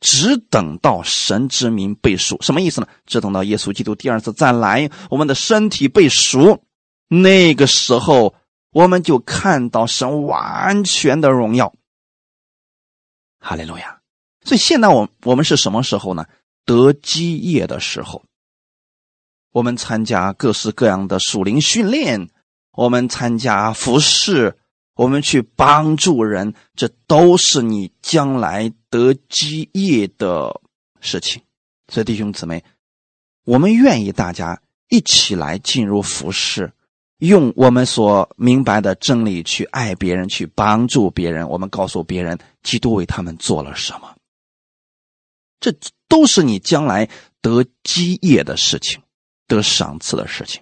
[0.04, 2.88] 只等到神之名被赎，什么意思呢？
[3.06, 6.62] 只等到耶稣基督第二次再来，我们的身体被赎，
[7.08, 8.36] 那个时候，
[8.74, 11.74] 我们就看到神完全的荣耀。
[13.40, 14.02] 哈利路亚。
[14.44, 16.26] 所以现在我我们是什么时候呢？
[16.66, 18.26] 得基业的时候，
[19.54, 22.30] 我们参加各式各样的属灵训练，
[22.74, 24.58] 我们参加服饰，
[24.96, 30.62] 我们去帮助人，这都是你将来得基业的
[31.02, 31.42] 事情。
[31.88, 32.64] 所以弟兄姊妹，
[33.44, 36.72] 我们愿意大家一起来进入服饰，
[37.18, 41.50] 用我们所明白的真理去爱别人，去帮助别人。
[41.50, 44.16] 我们告诉别人，基督为他们做了什么。
[45.60, 45.74] 这
[46.08, 47.10] 都是你将来
[47.42, 49.02] 得基业的事情，
[49.48, 50.62] 得赏赐的事情。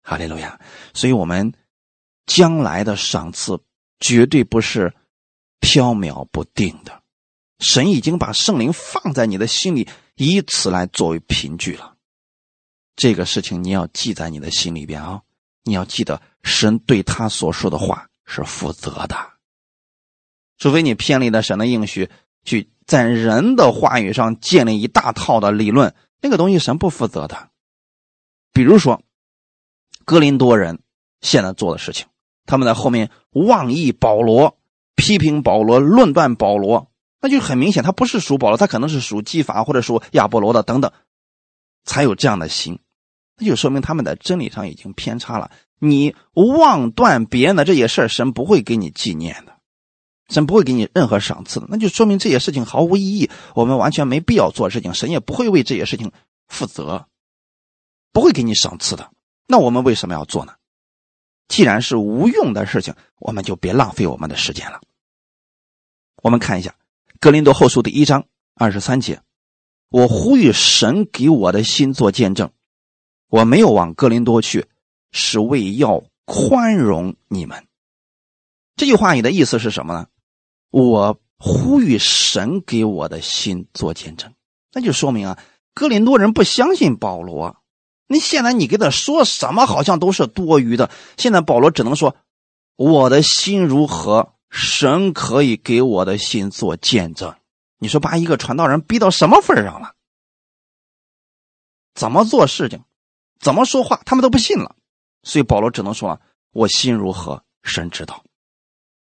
[0.00, 0.58] 哈利路亚！
[0.94, 1.52] 所以，我们
[2.24, 3.60] 将来的赏赐
[4.00, 4.94] 绝对不是
[5.60, 7.03] 飘渺不定的。
[7.58, 11.94] 神已经把圣灵放在你的心里，以此来作为凭据了。
[12.96, 15.22] 这个事情你要记在你的心里边啊！
[15.64, 19.16] 你要记得，神对他所说的话是负责的。
[20.58, 22.10] 除非你偏离了神的应许，
[22.44, 27.50] 去在人的话语上建立一大套的理论，那个东西神不负责的。
[28.52, 29.02] 比如说，
[30.04, 30.80] 哥林多人
[31.20, 32.06] 现在做的事情，
[32.46, 34.58] 他们在后面妄议保罗，
[34.94, 36.92] 批评保罗，论断保罗，
[37.24, 40.92] 那就很明显，他不是属保罗，他可能是属基法或者属亚波罗的等等，
[41.86, 42.78] 才有这样的心，
[43.38, 45.50] 那就说明他们在真理上已经偏差了。
[45.78, 49.54] 你妄断别人的这些事神不会给你纪念的。
[50.28, 56.12] 神不会给你任何赏赐的，那就说明这些事情毫无意义，我们完全没必要做事情，神也不会为这些事情
[56.48, 57.08] 负责，
[58.12, 59.10] 不会给你赏赐的。
[59.46, 60.54] 那我们为什么要做呢？
[61.48, 64.80] 既然是无用的事情，我们就别浪费我们的时间了。
[66.22, 66.70] 我们看一下
[67.24, 69.22] 《格林多后书》第一章二十三节
[69.88, 72.50] ：“我呼吁神给我的心做见证，
[73.30, 74.66] 我没有往格林多去，
[75.10, 77.66] 是为要宽容你们。”
[78.76, 80.08] 这句话你的意思是什么呢？
[80.68, 84.34] 我呼吁神给我的心做见证，
[84.74, 85.38] 那就说明啊，
[85.72, 87.56] 哥林多人不相信保罗。
[88.06, 90.90] 那现在你给他说什么，好像都是多余的。
[91.16, 92.16] 现在保罗只能说，
[92.76, 97.34] 我的心如何，神可以给我的心做见证。
[97.78, 99.94] 你说把一个传道人逼到什么份上了？
[101.92, 102.84] 怎么做事情，
[103.40, 104.76] 怎么说话，他们都不信了。
[105.24, 106.20] 所以保罗只能说，
[106.52, 108.22] 我心如何，神知道。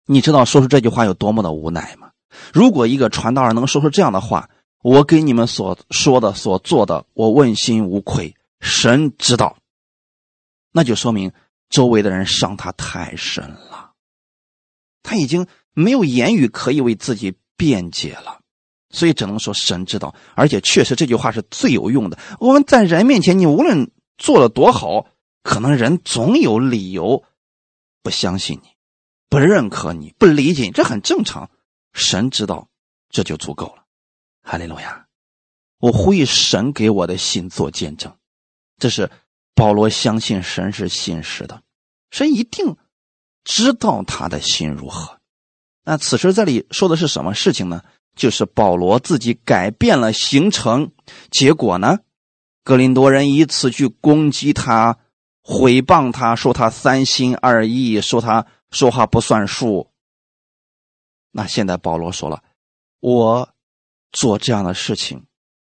[0.06, 2.12] 你知道说出这句话有多么的无奈吗？
[2.52, 4.48] 如果一个传道人能说出这样的话，
[4.82, 9.56] 我给你们所说的、所做的，我问心无愧，神知道，
[10.70, 11.32] 那就说明
[11.70, 13.83] 周围的人伤他太深了，
[15.04, 18.40] 他已经没有言语可以为自己辩解了，
[18.90, 20.12] 所以只能说神知道。
[20.34, 22.18] 而且确实这句话是最有用的。
[22.40, 25.06] 我们在人面前，你无论做的多好，
[25.44, 27.22] 可能人总有理由
[28.02, 28.70] 不相信你。
[29.28, 31.50] 不认可你，不理解你，这很正常。
[31.92, 32.68] 神知道，
[33.10, 33.84] 这就足够了。
[34.42, 35.06] 哈利路亚！
[35.78, 38.16] 我呼吁神给我的心做见证，
[38.78, 39.10] 这是
[39.54, 41.62] 保罗相信神是信实的，
[42.10, 42.76] 神一定
[43.44, 45.20] 知道他的心如何。
[45.84, 47.82] 那此时这里说的是什么事情呢？
[48.16, 50.90] 就是保罗自己改变了行程，
[51.30, 51.98] 结果呢，
[52.62, 54.98] 格林多人以此去攻击他，
[55.42, 58.46] 毁谤他，说他三心二意，说他。
[58.70, 59.88] 说话不算数。
[61.30, 62.42] 那现在保罗说了，
[62.98, 63.48] 我
[64.10, 65.26] 做这样的事情，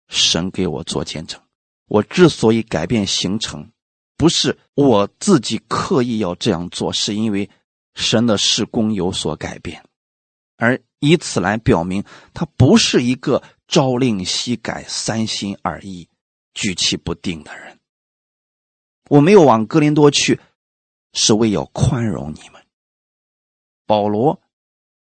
[0.08, 1.40] 神给我做见证。
[1.86, 3.70] 我之所以改变行程，
[4.16, 7.48] 不是我自己刻意要这样做，是因为
[7.98, 9.84] 神的事工有所改变，
[10.56, 16.08] 而以此来表明他不是一个朝令夕改、三心二意、
[16.54, 17.76] 举棋不定的人。
[19.10, 20.38] 我没有往哥林多去，
[21.12, 22.62] 是为要宽容你们。
[23.84, 24.40] 保罗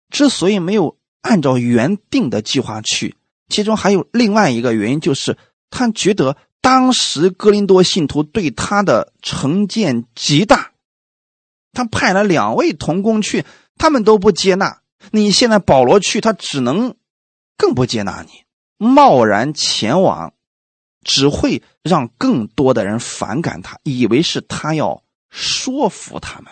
[0.10, 3.18] 之所以没有按照原定的计划去，
[3.50, 5.38] 其中还有另外一个原因，就是
[5.70, 10.72] 他觉得当时哥林多信徒对他的成见极大。
[11.76, 13.46] 他派了两位同工去，
[13.78, 14.82] 他们都不接纳。
[15.12, 16.96] 你现在保罗去，他只能
[17.56, 18.44] 更不接纳你。
[18.78, 20.34] 贸然前往，
[21.04, 26.52] 只会让更多的人反感他，以为是他要说服他们。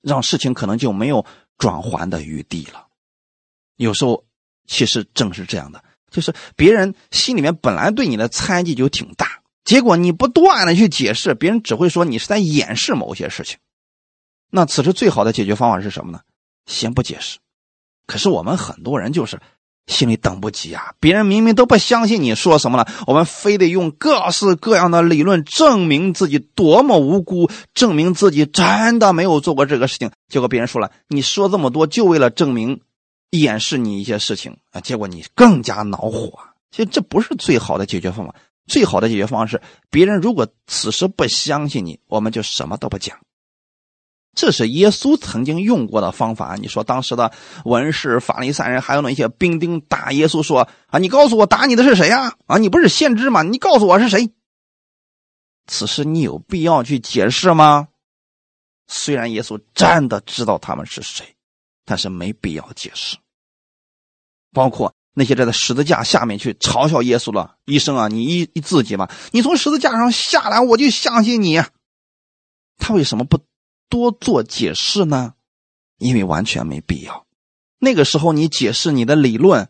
[0.00, 1.24] 让事情可能就没有
[1.58, 2.88] 转圜的余地了。
[3.76, 4.24] 有时候，
[4.66, 13.58] 其实正是这样的，就是别人心里面本来对你的猜忌就挺大，结果你不断的去解释，别人只会说你是在掩饰某些事情。
[14.54, 16.20] 那此时最好的解决方法是什么呢？
[16.66, 17.38] 先不解释。
[18.06, 19.40] 可是我们很多人就是。
[19.88, 20.94] 心里等不及啊！
[21.00, 30.12] 别人明明都不相信你说什么了，我们非得用各式各样的理论证明自己多么无辜，证明自己真的没有做过这个事情。
[30.28, 32.80] 结果别人说了，你说这么多就为了证明、
[33.30, 34.80] 掩饰你一些事情啊！
[34.80, 36.38] 结果你更加恼火。
[36.70, 38.36] 其实这不是最好的解决方法，
[38.68, 43.18] 最好的解决方式，别人如果此时不相信你，我们就什么都不讲。
[44.34, 46.56] 这是耶稣曾经用过的方法。
[46.56, 47.32] 你说当时的
[47.64, 52.34] 文士、法利赛人还有那些兵丁打耶稣说：“啊，你告诉我打你的是谁呀？
[52.46, 53.42] 啊，你不是先知吗？
[53.42, 54.30] 你告诉我是谁？”
[55.68, 57.88] 此时你有必要去解释吗？
[58.88, 61.36] 虽然耶稣真的知道他们是谁，
[61.84, 63.16] 但是没必要解释。
[64.52, 71.62] 包括那些站在十字架下面去嘲笑耶稣了，医生啊，你一自己吧，你从十字架上下来，我就相信你。
[72.78, 73.38] 他为什么不
[73.92, 75.34] 多做解释呢？
[75.98, 77.26] 因为完全没必要。
[77.78, 79.68] 那个时候你解释你的理论，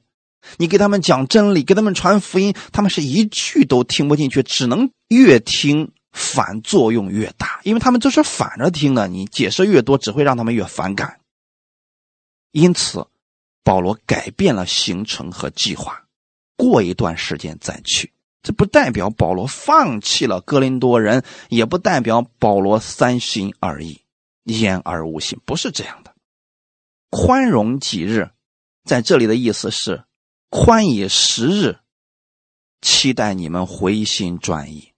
[0.59, 9.09] 你给他们讲真理，给他们传福音，他们是一句都听不进去，只能越听反作用越大，因为他们就是反着听的。
[9.09, 11.19] 你解释越多，只会让他们越反感。
[12.53, 13.05] 因此，
[13.65, 16.05] 保罗改变了行程和计划，
[16.57, 18.13] 过一段时间再去。
[18.45, 24.02] 这不代表保罗放弃了哥林多人，也不代表保罗三心二意、
[24.45, 26.15] 言而无信，不是这样的。
[27.11, 28.31] 宽容几日，
[28.85, 30.05] 在这里的意思是
[30.49, 31.79] 宽以十日，
[32.81, 34.93] 期待你们回心转意。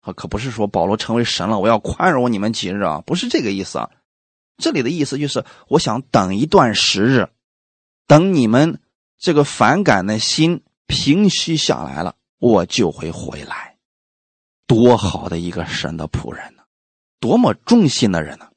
[0.00, 3.90] 啊，可不是说保罗成为神了，我要宽容你们几日啊，不是这个意思啊。
[4.58, 7.28] 这里的意思就是，我想等一段时日，
[8.06, 8.80] 等你们
[9.18, 12.16] 这个反感的心平息下来了。
[12.38, 13.78] 我就会回来，
[14.66, 16.54] 多好的一个神的仆人，
[17.26, 18.52] 多么忠心的人呢！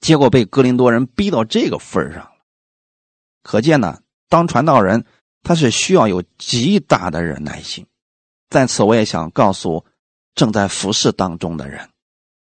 [0.00, 2.32] 结果被哥林多人逼到这个份上了，
[3.42, 5.06] 可见呢，当传道人
[5.42, 7.86] 他是需要有极大的忍耐心。
[8.50, 9.86] 在此，我也想告诉
[10.34, 11.88] 正在服侍当中的人，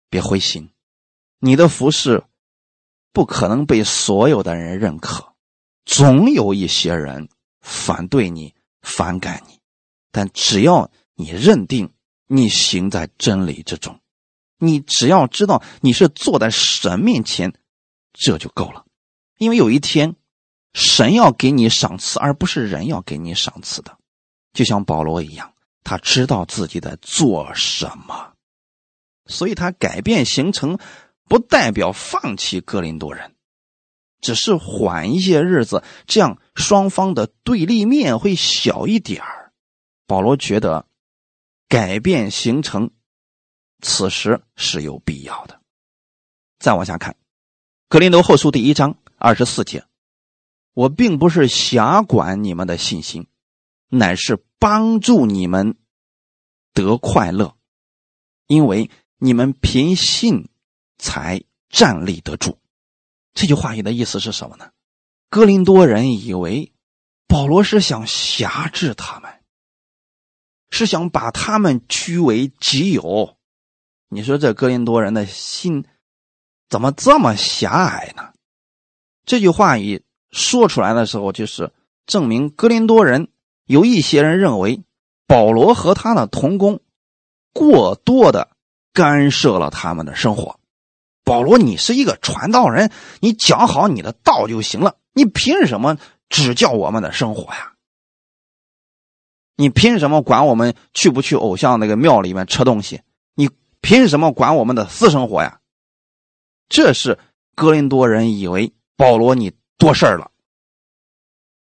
[0.08, 0.70] 别灰心，
[1.38, 2.24] 你的服侍
[3.12, 5.34] 不可能被所有的人认可，
[5.84, 7.28] 总有一些人
[7.60, 9.60] 反对你、反感你。
[10.10, 11.92] 但只要你认定
[12.26, 13.99] 你行在真理之中，
[14.60, 17.52] 你只要知道你是坐在神面前，
[18.12, 18.84] 这就够了。
[19.38, 20.14] 因为有一天，
[20.74, 23.96] 神要给你赏赐，而不是人要给你赏赐的。
[24.52, 28.34] 就像保罗一样，他知道自己在做什么，
[29.26, 30.78] 所以他改变行程，
[31.28, 33.34] 不代表放弃格林多人，
[34.20, 39.22] 只是缓一些日子，这样双方的对立面会小一点。
[40.06, 40.86] 保罗觉得
[41.68, 42.90] 改变行程，
[43.80, 45.60] 此时是有必要的。
[46.58, 47.12] 再往下看，
[47.88, 49.84] 《格林多后书》第一章二十四节
[50.74, 53.26] ：“我并不是辖管你们的信心，
[53.88, 55.76] 乃是帮助你们
[56.72, 57.56] 得快乐，
[58.46, 60.48] 因为你们凭信
[60.98, 62.58] 才站立得住。”
[63.34, 64.70] 这句话里的意思是什么呢？
[65.28, 66.72] 哥林多人以为
[67.26, 69.30] 保罗是想辖制他们。
[70.72, 73.36] 是想把他们据为己有，
[74.12, 75.84] 你说这哥林多人的心
[76.68, 78.32] 怎么这么狭隘呢？
[79.24, 80.02] 这句话一
[80.32, 81.72] 说出来的时候，就是
[82.06, 83.28] 证明哥林多人
[83.66, 84.82] 有一些人认为
[85.28, 86.80] 保罗和他的同工
[87.52, 88.50] 过多的
[88.92, 90.58] 干涉了他们的生活。
[91.22, 92.90] 保罗，你是一个传道人，
[93.20, 95.96] 你讲好你的道就行了，你凭什么
[96.28, 97.74] 指教我们的生活呀？
[99.54, 103.02] 你凭什么管我们去不去偶像那个庙里面吃东西？
[103.80, 105.60] 凭什么管我们的私生活呀？
[106.68, 107.18] 这是
[107.54, 110.30] 哥林多人以为保罗你多事儿了，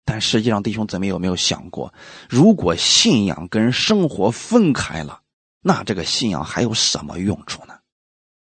[0.05, 1.93] 但实际上弟兄姊妹有没有想过，
[2.29, 5.21] 如果信仰跟生活分开了，
[5.61, 7.77] 那这个信仰还有什么用处呢？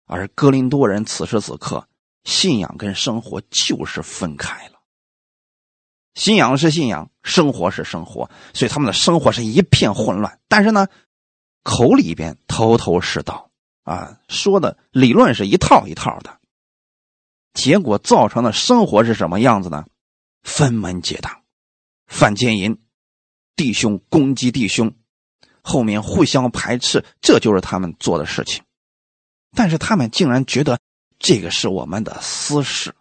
[0.06, 1.88] 而哥林多人此时此刻，
[2.24, 4.80] 信仰跟生活就是分开了。
[6.14, 10.40] 信仰是信仰，生活是生活，所以他们的生活是一片混乱。
[10.48, 10.88] 但是呢，
[11.64, 13.47] 口里边头头是道
[13.88, 16.40] 啊，说的理论是一套一套的，
[17.54, 19.86] 结果造成的生活是什么样子呢？
[20.44, 21.44] 分门结党，
[22.06, 22.82] 犯奸淫，
[23.56, 24.94] 弟兄攻击弟兄，
[25.62, 28.62] 后面互相排斥，这就是他们做的事情。
[29.56, 30.78] 但是他们竟然觉得
[31.18, 32.94] 这个是我们的私事。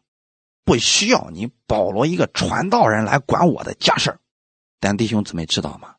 [0.64, 4.16] 不需要你保罗一个传道人来管我的家事
[4.78, 5.96] 但弟兄姊妹知道吗？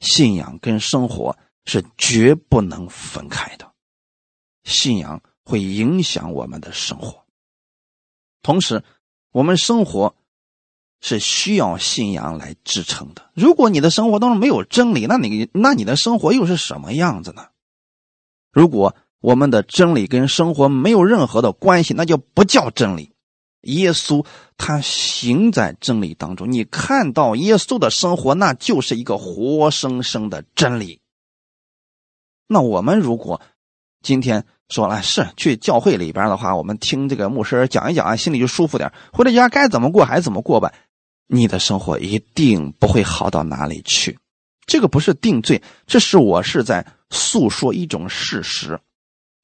[0.00, 3.72] 信仰跟生活是绝不能分开的，
[4.64, 7.24] 信仰会影响我们的生活。
[8.42, 8.82] 同时，
[9.30, 10.16] 我们生活
[11.00, 13.30] 是需要信仰来支撑的。
[13.34, 17.48] 如果你的生活当中没有真理，那你那你的生活又是什么样子呢？
[18.52, 23.12] 如果我们的真理跟生活没有任何的关系，那就不叫真理。
[23.62, 24.26] 耶稣
[24.58, 31.00] 他行在真理当中，你看到耶稣的生活，那就是一个活生生的真理。
[32.46, 33.40] 那我们如果
[34.04, 40.72] 今天说了是去教会里边的话，我们听这个牧师讲一讲啊，心里就舒服点，回到家该怎么过还怎么过吧。
[41.26, 44.18] 你的生活一定不会好到哪里去。
[44.66, 48.78] 这个不是定罪，这是我是在诉说一种事实。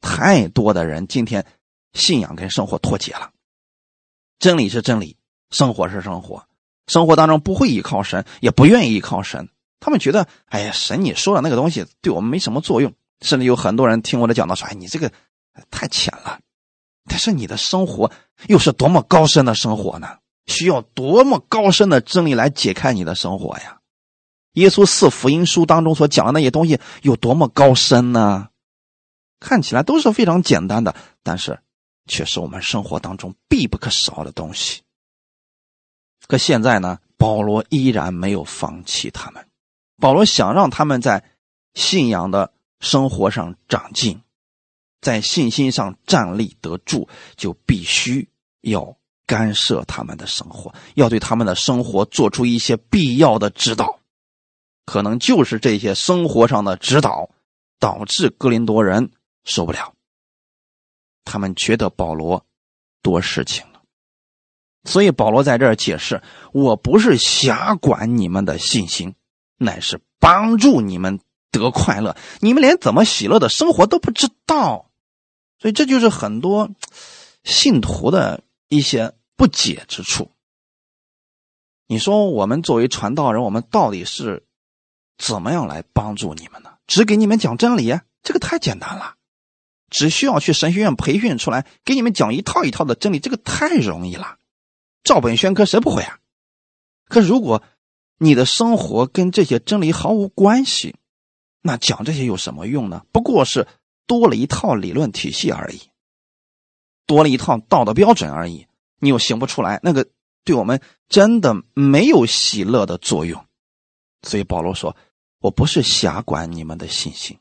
[0.03, 1.45] 太多的人今天
[1.95, 3.31] 信仰跟生活脱节了。
[4.39, 5.17] 真理是真理，
[5.51, 6.45] 生活是生活，
[6.87, 9.49] 生活当中不会依靠神，也不愿意依靠神。
[9.81, 12.93] 他们觉得，哎呀，神你说的那个东西对我们没什么作用。
[13.21, 15.13] 甚至有很多人听我的讲道说，哎，你这个
[15.71, 16.41] 太浅了。
[17.09, 18.13] 但是你的生活
[18.47, 20.19] 又是多么高深的生活呢？
[20.47, 23.81] 需要多么高深的真理来解开你的生活呀？
[24.55, 28.49] 耶稣四福音书当中所讲的那些东西有多么高深呢？
[29.39, 31.61] 看起来都是非常简单的，但是
[32.07, 34.83] 却是我们生活当中必不可少的东西。
[36.27, 39.47] 可现在呢，保罗依然没有放弃他们。
[39.99, 41.25] 保罗想让他们在
[41.75, 44.21] 信仰的生活上长进，
[45.01, 48.29] 在信心上站立得住，就必须
[48.63, 48.97] 要。
[49.27, 54.01] 干涉他们的生活，要对他们的生活做出一些必要的指导，
[54.85, 57.31] 可能就是这些生活上的指导，
[57.79, 59.13] 导致哥林多人
[59.45, 59.95] 受不了。
[61.25, 62.45] 他们觉得保罗
[63.03, 63.83] 多事情了，
[64.83, 66.21] 所以保罗在这儿解释：
[66.53, 69.15] 我不是辖管你们的信心，
[69.59, 71.21] 乃是帮助你们
[71.51, 72.17] 得快乐。
[72.41, 74.91] 你们连怎么喜乐的生活都不知道，
[75.59, 76.71] 所以这就是很多
[77.45, 79.15] 信徒的一些。
[79.41, 80.33] 不解之处，
[81.87, 84.45] 你说我们作为传道人，我们到底是
[85.17, 86.75] 怎么样来帮助你们呢？
[86.87, 89.15] 只给你们讲真理，这个太简单了；
[89.89, 94.37] 只需要去神学院培训出来，给你们讲一套一套的真理，这个太容易了。
[95.05, 96.19] 照本宣科，谁不会啊？
[97.09, 97.63] 可如果
[98.19, 100.97] 你的生活跟这些真理毫无关系，
[101.63, 103.05] 那讲这些有什么用呢？
[103.13, 103.69] 不过是
[104.07, 105.81] 多了一套理论体系而已，
[107.07, 108.67] 多了一套道德标准而已。
[108.99, 110.09] 你又行不出来，那个
[110.45, 113.45] 对我们真的没有喜乐的作用。
[114.23, 114.97] 所以保罗说
[115.41, 117.39] ：“我不是辖管你们的信心，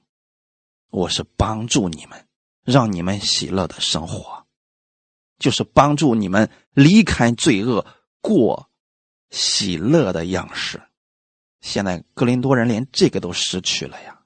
[0.89, 2.28] 我是帮助你们，
[2.63, 4.45] 让你们喜乐的生活，
[5.38, 7.86] 就是帮助你们离开罪恶，
[8.22, 8.70] 过
[9.30, 10.82] 喜乐的样式。”
[11.62, 14.20] 现在格林多人连这个都失去了呀！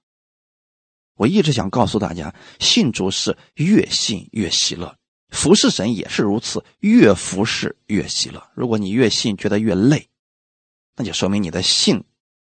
[1.15, 4.95] 我一直想告诉大家，信主是越信越喜乐。
[5.29, 8.43] 服侍神也是如此，越服侍越喜乐。
[8.53, 10.07] 如果你越信觉得越累，
[10.95, 12.03] 那就说明你的信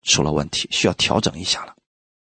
[0.03, 1.74] 出了问题，需要调整一下了。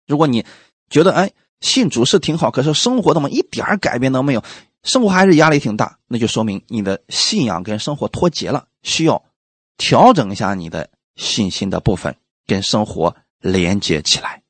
[0.08, 0.44] 如果你
[0.90, 1.32] 觉得哎
[1.62, 4.44] 信主是挺好，可是生活怎么一点改变都没有，
[4.84, 9.24] 生活还是压力挺大，那就说明你的信仰跟生活脱节了，需要
[9.78, 12.16] 调整一下你的信心的部分，
[12.48, 14.42] 跟生活连接起来。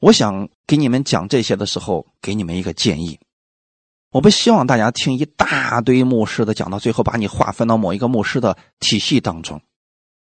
[0.00, 3.18] 我想给你们讲这些的时候，给你们一个建议。
[4.10, 9.60] 我不希望大家听一大堆牧师的讲，到最后把你划分到某一个牧师的体系当中。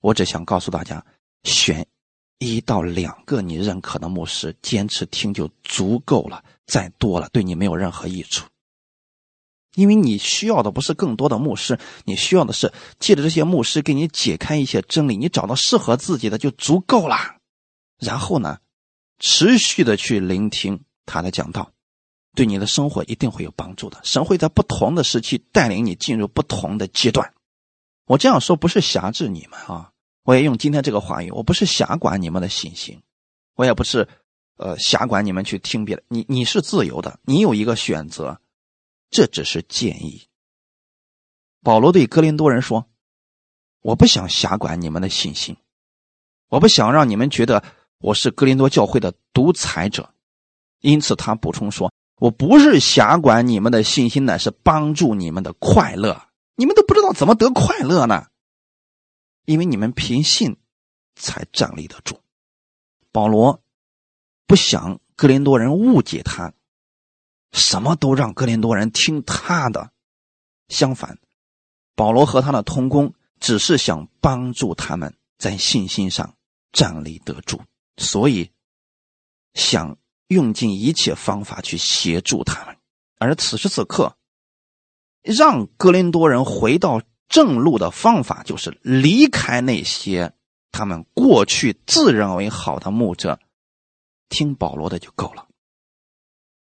[0.02, 1.04] 我只想告诉大家，
[1.44, 1.86] 选
[2.38, 6.44] 一到两个你认可的牧师，坚持听就足够了。
[6.66, 8.48] 再多了，对你没有任何益处。
[9.76, 17.18] 因为你需要的不是更多的牧师，你需要的是借着这些牧师给你解开一些真理，你找到适合自己的就足够了。
[18.00, 18.60] 然后呢，
[19.20, 21.72] 持续的去聆听他的讲道。
[22.36, 24.00] 对你的生活一定会有帮助的。
[24.04, 27.32] 神会在不同的时期带领你进入不同的阶段。
[28.08, 29.92] 我这样说不是辖制你们啊，
[30.24, 33.00] 我也用今天这个话语，我不是辖管你们的信心，
[33.54, 34.08] 我也不是
[34.58, 36.02] 呃辖管你们去听别的。
[36.08, 38.42] 你你是自由的，你有一个选择，
[39.14, 40.28] 这只是建议。
[41.62, 42.90] 保罗对哥林多人说
[43.82, 45.56] ：“我不想辖管你们的信心，
[46.50, 47.64] 我不想让你们觉得
[48.00, 50.14] 我是哥林多教会的独裁者。”
[50.82, 51.94] 因此，他补充说。
[52.18, 56.30] 我不是辖管你们的信心，乃是帮助你们的快乐。
[56.56, 58.28] 你们都不知道怎么得快乐呢？
[59.44, 60.56] 因为你们凭信
[61.16, 62.22] 才站立得住。
[63.12, 63.62] 保罗
[64.48, 66.54] 不想格林多人误解他，
[67.54, 69.92] 什么都让格林多人听他的。
[70.68, 71.18] 相反，
[71.96, 76.36] 保罗和他的同工只是想帮助他们在信心上
[76.74, 77.62] 站立得住，
[77.96, 78.52] 所以
[79.54, 79.98] 想。
[80.28, 82.76] 用尽一切方法去协助他们，
[83.20, 84.18] 而此时此刻，
[85.22, 90.34] 让格林多人回到正路的方法，就是离开那些
[90.72, 93.38] 他们过去自认为好的牧者，
[94.28, 95.48] 听保罗的就够了，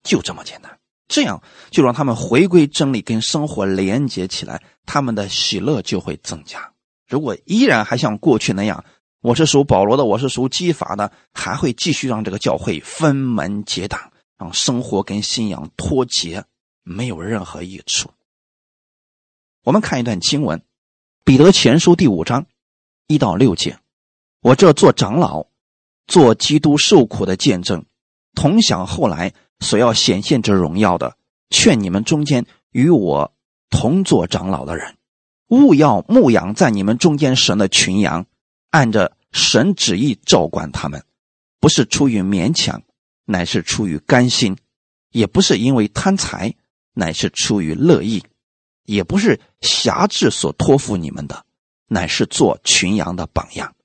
[0.03, 0.79] 就这么简单。
[1.07, 6.71] 这样就让他们回归真理，跟生活连接起来，他们的喜乐就会增加。
[7.07, 8.85] 如果依然还像过去那样，
[9.21, 16.45] 我是属保罗的，我是属基法的，还会继续让这个教会分门结党，让生活跟信仰脱节，
[16.83, 18.09] 没有任何益处。
[19.63, 20.59] 我们看一段经文，
[21.25, 22.45] 《彼得前书》第五章
[23.07, 23.77] 一到六节：
[24.39, 25.47] 我这做长老，
[26.07, 27.85] 做基督受苦的见证，
[28.33, 31.15] 同享后来所要显现之荣耀的，
[31.49, 33.33] 劝你们中间与我
[33.69, 34.97] 同做长老的人，
[35.47, 38.25] 勿要牧养在你们中间神的群羊。
[38.71, 41.03] 按着神旨意照管他们，
[41.59, 42.83] 不是出于勉强，
[43.25, 44.55] 乃是出于甘心；
[45.11, 46.55] 也不是因为贪财，
[46.93, 48.23] 乃是出于乐意，
[48.85, 51.45] 也不是辖制所托付你们的，
[51.87, 53.75] 乃是做群羊的榜样。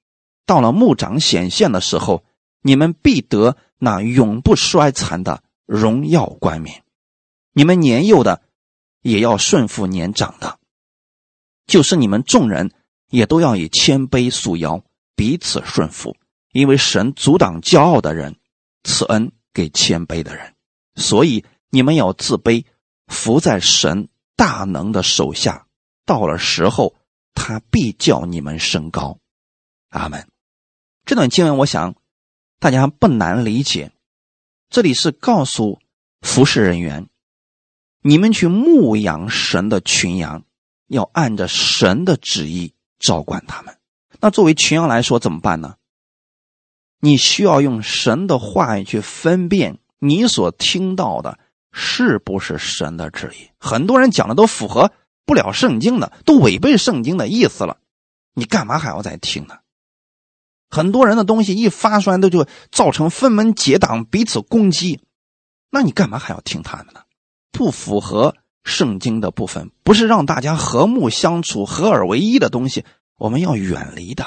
[0.47, 2.23] 到了牧长显现的时候，
[2.63, 6.83] 你们必得那永不衰残的荣耀冠冕。
[7.53, 8.43] 你们年幼的
[9.03, 10.59] 也要顺服年长的，
[11.67, 12.73] 就是你们众人
[13.09, 16.17] 也都要以谦卑束腰，彼此顺服，
[16.53, 18.37] 因为神阻挡骄傲的人，
[18.85, 20.55] 赐恩给谦卑的人。
[20.95, 22.65] 所以你们要自卑，
[23.07, 25.67] 伏在神大能的手下。
[26.05, 26.95] 到了时候，
[27.35, 29.19] 他必叫你们升高。
[29.89, 30.29] 阿门。
[31.05, 31.95] 这段经文，我想
[32.59, 33.93] 大家不难理解。
[34.69, 35.79] 这里是告诉
[36.23, 37.09] 服侍人员，
[38.03, 40.45] 你们去牧养神的群羊，
[40.89, 43.77] 要按着神的旨意照管他们。
[44.21, 45.77] 那作为群羊来说，怎么办呢？
[47.01, 51.39] 你需要用神的话语去分辨你所听到的
[51.73, 53.51] 是不是神的旨意。
[53.59, 54.91] 很多人讲的都符合
[55.25, 57.79] 不了圣经的，都违背圣经的意思了，
[58.35, 59.59] 你干嘛还要再听呢？
[60.69, 65.01] 很多人的东西一发出来，都就造成分门结党、彼此攻击。
[65.71, 67.03] 那你干嘛还要听他们呢？
[67.53, 72.85] 不符合圣经的部分，不是让大家和睦相处、合二为一的东西，
[73.17, 74.27] 我们要远离的。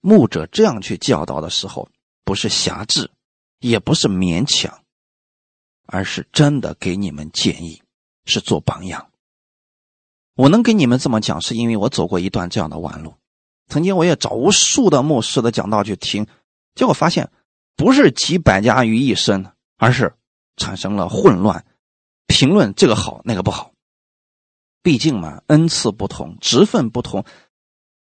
[0.00, 1.88] 牧者这样去教导的时候，
[2.24, 3.10] 不是狭制，
[3.60, 4.80] 也不是勉强，
[5.86, 7.82] 而是真的给你们建议，
[8.24, 9.08] 是做榜样。
[10.34, 13.14] 我能给你们这么讲，是因为我走过一段这样的弯路。
[13.68, 16.26] 曾经我也找无数的牧师的讲道去听，
[16.74, 17.30] 结果发现
[17.76, 19.46] 不是集百家于一身，
[19.78, 20.14] 而是
[20.56, 21.64] 产生了混乱，
[22.26, 23.72] 评论这个好那个不好。
[24.82, 27.24] 毕竟嘛，恩赐不同，职分不同，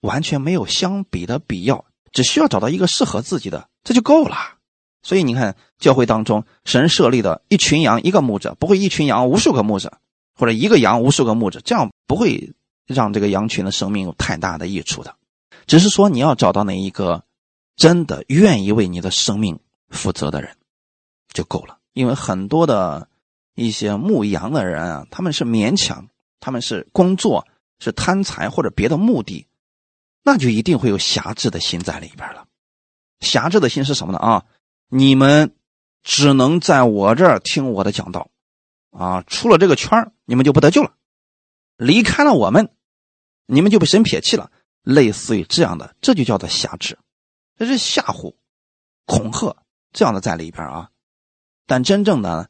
[0.02, 4.38] 完全没有相比的必要，只需要找到一个适合自己的，这就够了。
[5.04, 10.00] 所以你看，教会当中神设立的一群羊一个牧者，不会一群羊无数个牧者，
[10.36, 12.54] 或者一个羊无数个牧者，这样不会
[12.86, 15.16] 让这个羊群的生命有太大的益处的。
[15.70, 17.24] 只是说，你要找到那一个
[17.76, 19.60] 真的愿意为你的生命
[19.90, 20.58] 负责的人
[21.32, 21.78] 就够了。
[21.94, 23.08] 因为很多的
[23.54, 26.10] 一些牧羊的人啊，他们是勉强，
[26.40, 27.48] 他们是工作，
[27.78, 29.46] 是贪财或者别的目的，
[30.24, 32.48] 那就一定会有狭制的心在里边了。
[33.20, 34.18] 狭制的心是什么呢？
[34.18, 34.46] 啊，
[34.88, 35.54] 你们
[36.02, 38.32] 只能在我这儿听我的讲道，
[38.90, 40.94] 啊，出了这个圈你们就不得救了；
[41.78, 42.74] 离开了我们，
[43.46, 44.52] 你们就被神撇弃了。
[44.84, 46.98] 类似于这样的，这就叫做辖制，
[47.58, 48.36] 这是吓唬、
[49.06, 49.56] 恐吓
[49.92, 50.90] 这样的在里边啊。
[51.66, 52.50] 但真正的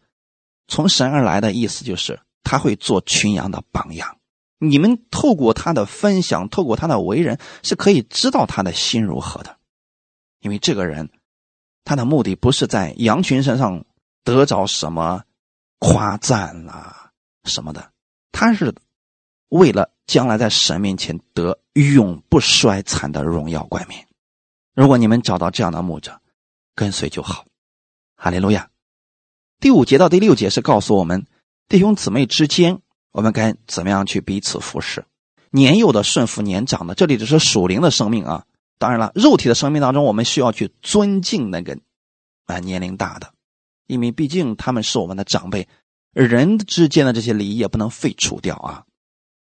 [0.67, 4.17] 从神而来的意思就是，他会做群羊的榜样。
[4.59, 9.57] 你们透过他的分享，透过他的为人，是可以知道他的心如何的。
[10.41, 11.09] 因为这个人，
[11.83, 13.85] 他的目的不是在羊群身上
[14.23, 15.23] 得着什么
[15.79, 17.11] 夸赞啦
[17.45, 17.91] 什么的，
[18.31, 18.75] 他是
[19.49, 19.91] 为了。
[20.09, 24.07] 将来在神面前得永不衰残的荣耀冠冕。
[24.73, 26.19] 如果你们找到这样的牧者，
[26.73, 27.45] 跟随就好。
[28.15, 28.71] 哈利路亚。
[29.59, 31.27] 第五节到第六节是告诉我们
[31.67, 32.79] 弟兄姊妹之间，
[33.11, 35.05] 我们该怎么样去彼此服侍。
[35.51, 38.45] 年幼的顺服年长的，这里只是属灵的生命啊。
[38.79, 41.77] 当然了，肉体的生命当中，我们需要去尊敬那个
[42.47, 43.31] 啊年龄大的，
[43.85, 45.67] 因为毕竟他们是我们的长辈。
[46.13, 48.85] 人之间的这些礼仪也不能废除掉啊。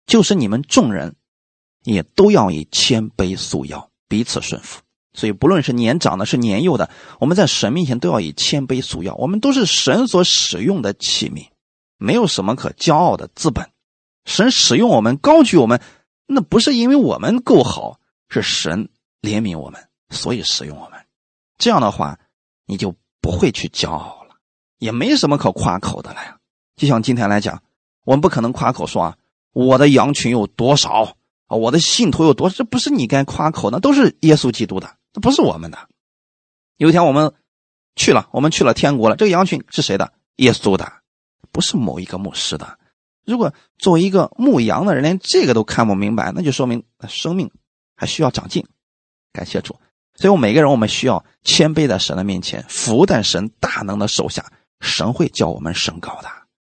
[0.09, 1.14] 就是你们众人，
[1.84, 4.80] 也都要以谦卑束腰，彼此顺服。
[5.12, 6.88] 所以，不论是年长的，是年幼的，
[7.20, 9.14] 我们在神面前都要以谦卑束腰。
[9.16, 11.48] 我们都是神所使用的器皿，
[11.98, 13.70] 没有什么可骄傲的资本。
[14.24, 15.80] 神使用我们，高举我们，
[16.26, 18.00] 那不是因为我们够好，
[18.30, 18.88] 是神
[19.20, 20.98] 怜悯我们，所以使用我们。
[21.59, 22.18] 这样的话，
[22.64, 24.36] 你就不会去骄傲了，
[24.78, 26.38] 也没什么可夸口的了呀。
[26.76, 27.62] 就像今天来讲，
[28.04, 29.16] 我们不可能夸口说啊。
[29.53, 31.57] 我的羊群有多少啊？
[31.57, 32.57] 我的信徒有多少？
[32.57, 35.88] 这不是你该夸口，那都是耶稣基督的，这不是我们的。
[36.76, 37.32] 有一天我们
[37.96, 39.16] 去了，我们去了天国了。
[39.16, 40.12] 这个羊群是谁的？
[40.36, 40.92] 耶稣的，
[41.51, 42.78] 不是某一个牧师的。
[43.26, 47.51] 如果作为一个牧羊的人连这个都看不明白，那就说明生命
[47.96, 48.66] 还需要长进。
[49.32, 49.78] 感谢主，
[50.14, 56.28] 所以我们每个人我们需要谦卑在神的面前，服在神大能的手下，神会叫我们升高的。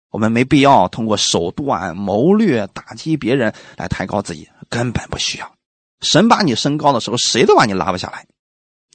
[0.10, 5.56] 我们没必要通过手段谋略打击别人来抬高自己，根本不需要。
[6.02, 8.26] 神把你升高的时候，谁都把你拉不下来。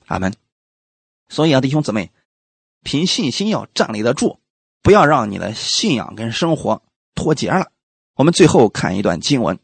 [0.06, 0.32] 阿门。
[1.28, 2.10] 所以啊，弟兄姊妹，
[2.82, 4.38] 凭信心要站立得住，
[4.82, 6.82] 不要让你的信仰跟生活
[7.14, 7.70] 脱节了。
[8.14, 9.56] 我们最后看一段经文，《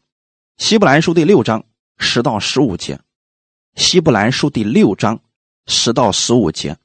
[0.57, 1.63] 希伯来书》第六章
[1.97, 2.95] 十到十五节，
[3.75, 5.19] 《希伯来书》第六章
[5.67, 6.77] 十到十五节，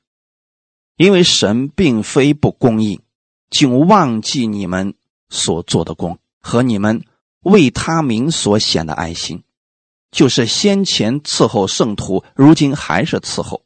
[0.96, 3.00] 因为神并非不公义。
[3.54, 4.94] 竟忘记你们
[5.30, 7.04] 所做的功和你们
[7.40, 9.44] 为他名所显的爱心，
[10.10, 13.62] 就是先前伺候圣徒，如今还是伺候。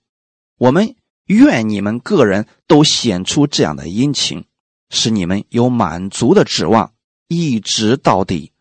[0.58, 4.44] 我们愿你们个人都显出这样的殷勤，
[4.90, 6.92] 使你们有满足的指望，
[7.26, 8.52] 一直到底，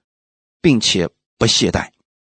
[0.62, 1.90] 并且不懈怠，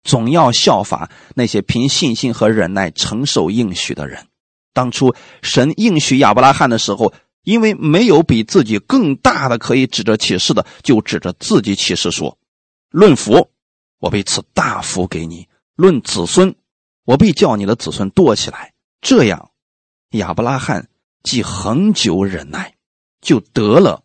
[0.04, 4.26] 总要效法那些凭信心和忍耐承受应许的人。
[4.74, 5.14] 当初
[5.44, 7.14] 神应许亚伯拉罕的时候。
[7.44, 12.38] 因为没有比自己更大的可以指着启示的，就指着自己启示说
[12.92, 13.52] ：“论福，
[14.00, 16.56] 我必赐大福给你；论子孙，
[17.06, 19.52] 我必叫你的子孙多起来。”这样，
[20.12, 20.90] 亚伯拉罕
[21.24, 22.76] 既恒久忍耐，
[23.22, 24.04] 就得了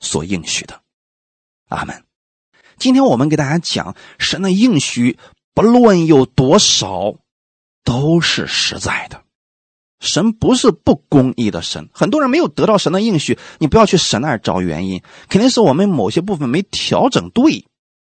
[0.00, 0.82] 所应许的。
[1.68, 2.04] 阿门。
[2.76, 5.18] 今天我们给大家讲神的应许，
[5.54, 7.14] 不论有多少，
[7.82, 9.23] 都是实在的。
[10.00, 17.66] 神不是不公义的神，很多人没有得到神的应许，你不要去神那儿找原因，肯定是我们某些部分没调整对。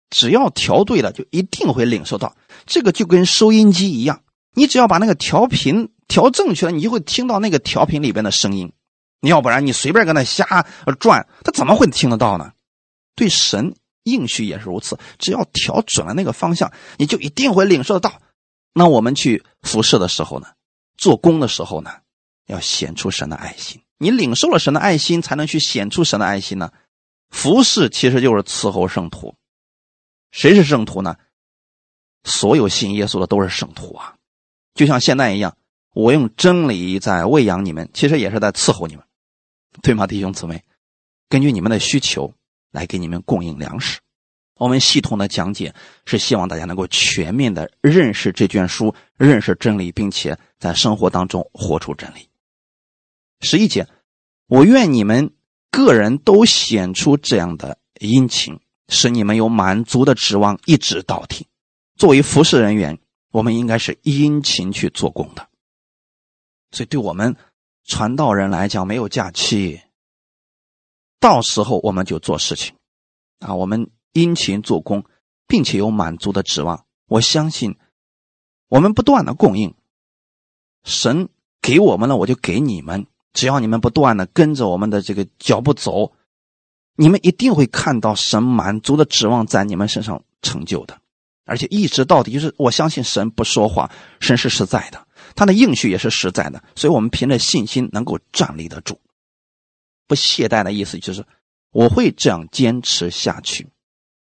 [0.09, 2.37] 只要调对了，就一定会领受到。
[2.65, 4.21] 这个就跟收音机一样，
[4.55, 8.73] 你只要把那个调频调正确了，你就会听到那个调频里边的声音。
[9.21, 10.65] 你要不然你随便搁那瞎
[11.01, 12.53] 转，他怎么会听得到呢？
[13.17, 13.75] 对神
[14.05, 18.21] 应许也是如此，只要调准了那个方向，你就一定会领受得到。
[18.75, 20.47] 那我们去服侍的时候呢？
[20.97, 21.91] 做工的时候呢，
[22.47, 23.81] 要显出神的爱心。
[23.99, 26.73] 你领受了神的爱心，才能去显出神的爱心呢。
[27.31, 29.35] 服侍其实就是伺候圣徒。
[30.31, 31.17] 谁是圣徒呢？
[32.25, 34.17] 所有信耶稣的都是圣徒啊。
[34.75, 35.57] 就像现在一样，
[35.95, 39.05] 我用真理在喂养你们，其实也是在伺候你们，
[39.83, 40.63] 对吗，弟兄姊妹？
[41.29, 42.35] 根据你们的需求
[42.71, 43.99] 来给你们供应粮食。
[44.57, 45.75] 我们系统的讲解
[46.05, 52.29] 是希望大家能够全面的认识这卷书，认识真理，并且在生活当中活出真理。
[53.41, 53.89] 十一节，
[54.47, 55.33] 我愿你们
[55.71, 61.47] 个人都显出这样的殷勤，使你们有满足的指望，一直到底。
[61.97, 62.99] 作为服侍人员，
[63.31, 65.49] 我们应该是殷勤去做工的。
[66.71, 67.37] 所以，对我们
[67.85, 69.81] 传道人来讲，没有假期，
[71.21, 72.75] 到时候我们就做事情
[73.41, 73.91] 啊，我们。
[74.13, 75.05] 殷勤做工，
[75.47, 76.87] 并且有满足的指望。
[77.07, 77.77] 我相信，
[78.67, 79.75] 我们不断的供应，
[80.87, 81.29] 神
[81.61, 83.07] 给我们了，我就给你们。
[83.35, 86.13] 只要你们不断的跟着我们的这个脚步走，
[86.95, 90.97] 你们一定会看到神满足的指望在你们身上成就的。
[91.45, 96.65] 而且一直到底，就是我相信神不说话，神是实在的，他的应许也是实在的。
[96.75, 98.99] 所以，我们凭着信心能够站立得住，
[100.07, 101.27] 不懈怠的意思就是
[101.73, 103.69] 我会这样坚持下去。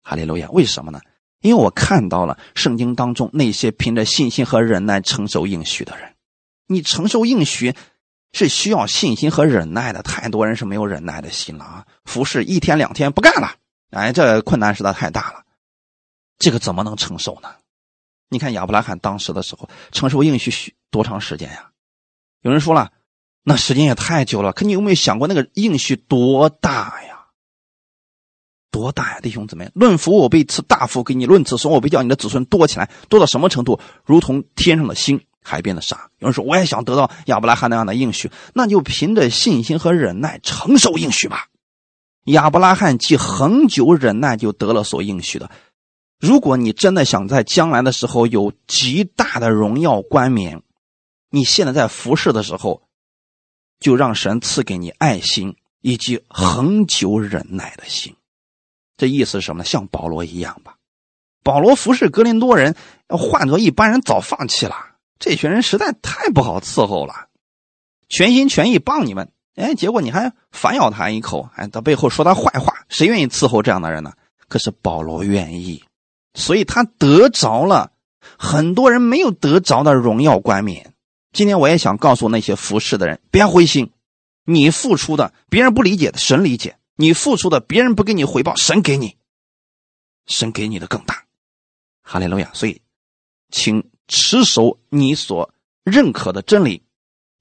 [0.03, 0.49] 哈利路亚！
[0.51, 0.99] 为什么呢？
[1.41, 6.14] 因为我看到了圣经当中那些凭着信心和忍耐承受应许的人。
[6.67, 7.75] 你承受应许
[8.33, 11.85] 是需要信心和忍耐的，太多人是没有忍耐的心了啊！
[12.05, 13.55] 服侍一天两天不干了，
[13.91, 15.43] 哎，这困难实在太大了，
[16.37, 17.49] 这个怎么能承受呢？
[18.29, 21.69] 你看亚伯拉罕当时的时候承受应许许多长时间呀？
[22.41, 22.91] 有人说了，
[23.43, 24.51] 那时间也太久了。
[24.51, 27.27] 可你有没有想过那个应许多大呀？
[28.71, 29.71] 多大呀，弟兄姊妹！
[29.73, 33.79] 论福，我被赐大福给你；论子孙，我必叫你的子孙多起来，多到什么程度？
[34.03, 36.09] 如同天上的星，海边的沙。
[36.17, 41.47] 有人说，我也想得到亚伯拉罕那样的应许，那就凭着信心和忍耐承受应许吧。
[42.25, 45.51] 亚伯拉罕既恒久忍耐，就得了所应许的。
[46.19, 50.63] 如果你真的想在将来的时候有极大的荣耀冠冕，
[51.29, 52.81] 你现在在服侍的时候，
[53.79, 58.15] 就让神赐给你爱心以及恒久忍耐的心。
[58.97, 59.65] 这意思是什么呢？
[59.69, 60.77] 像保罗一样吧。
[61.43, 62.75] 保罗服侍格林多人，
[63.07, 64.94] 换做一般人早放弃了。
[65.19, 67.27] 这群人实在太不好伺候了，
[68.09, 72.85] 全心全意帮你们，哎，结果你还反咬他一口，哎，到背后说他坏话。
[72.89, 74.13] 谁愿意伺候这样的人呢？
[74.47, 75.83] 可是保罗愿意，
[76.33, 77.91] 所以他得着了
[78.37, 80.93] 很多人没有得着的荣耀冠冕。
[81.33, 83.91] 今天我也想告诉那些服侍的人，别灰心，
[84.45, 86.77] 你付出的别人不理解的，神理解。
[86.97, 89.17] 你付出的，别人不给你回报，神给你，
[90.27, 91.25] 神给你的更大，
[92.01, 92.49] 哈利路亚。
[92.53, 92.81] 所以，
[93.49, 95.53] 请持守你所
[95.83, 96.83] 认可的真理，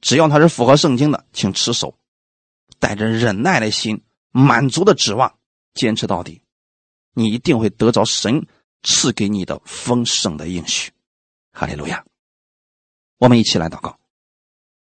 [0.01, 1.99] 只要它是符合圣经的，请持守，
[2.79, 5.35] 带着忍耐的心，满足的指望，
[5.75, 6.43] 坚持到底，
[7.15, 8.47] 你一定会得着神
[8.83, 10.93] 赐给你的丰盛的应许，
[11.53, 12.05] 哈利路亚。
[13.19, 13.99] 我们一起来祷告，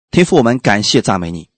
[0.09, 1.49] 天父，我们感谢赞美你。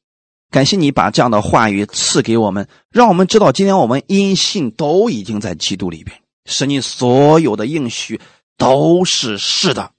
[0.51, 8.22] 感谢你把这样的话语赐给我们，让我们知道今天我们因信都已经在基督里边，使你所有的应许
[8.55, 9.91] 都是是的，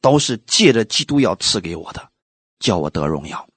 [0.00, 2.08] 都是借着基督要赐给我的，
[2.58, 3.48] 叫我得荣耀。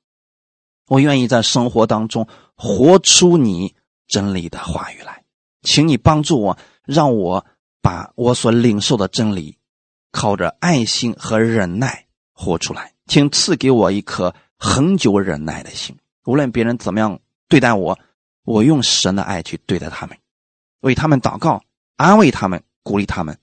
[0.87, 3.73] 我愿意在生活当中活出你
[4.07, 5.23] 真理的话语来，
[5.61, 7.45] 请你帮助我，让我
[7.81, 9.57] 把我所领受的真理，
[10.11, 12.93] 靠着爱心和忍耐活出来。
[13.07, 17.97] 请赐给我一颗恒久忍耐的心，无论别人怎么样对待我，
[18.43, 20.17] 我用神的爱去对待他们，
[20.81, 21.61] 为他们祷告，
[21.97, 23.37] 安慰他们，鼓励他们，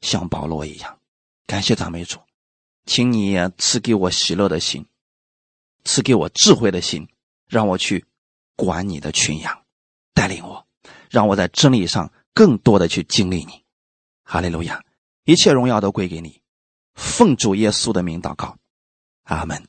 [0.00, 0.98] 像保罗一样。
[1.46, 2.18] 感谢赞美主，
[2.84, 4.86] 请你赐给我喜乐的心，
[5.84, 7.08] 赐给我智慧的心，
[7.48, 8.04] 让我去
[8.56, 9.64] 管你的群羊，
[10.12, 10.66] 带领我。
[11.10, 13.62] 让我在真理上更多的去经历你，
[14.24, 14.82] 哈利路亚！
[15.24, 16.40] 一切荣耀都归给你，
[16.94, 18.56] 奉主耶稣的名祷告，
[19.24, 19.68] 阿门。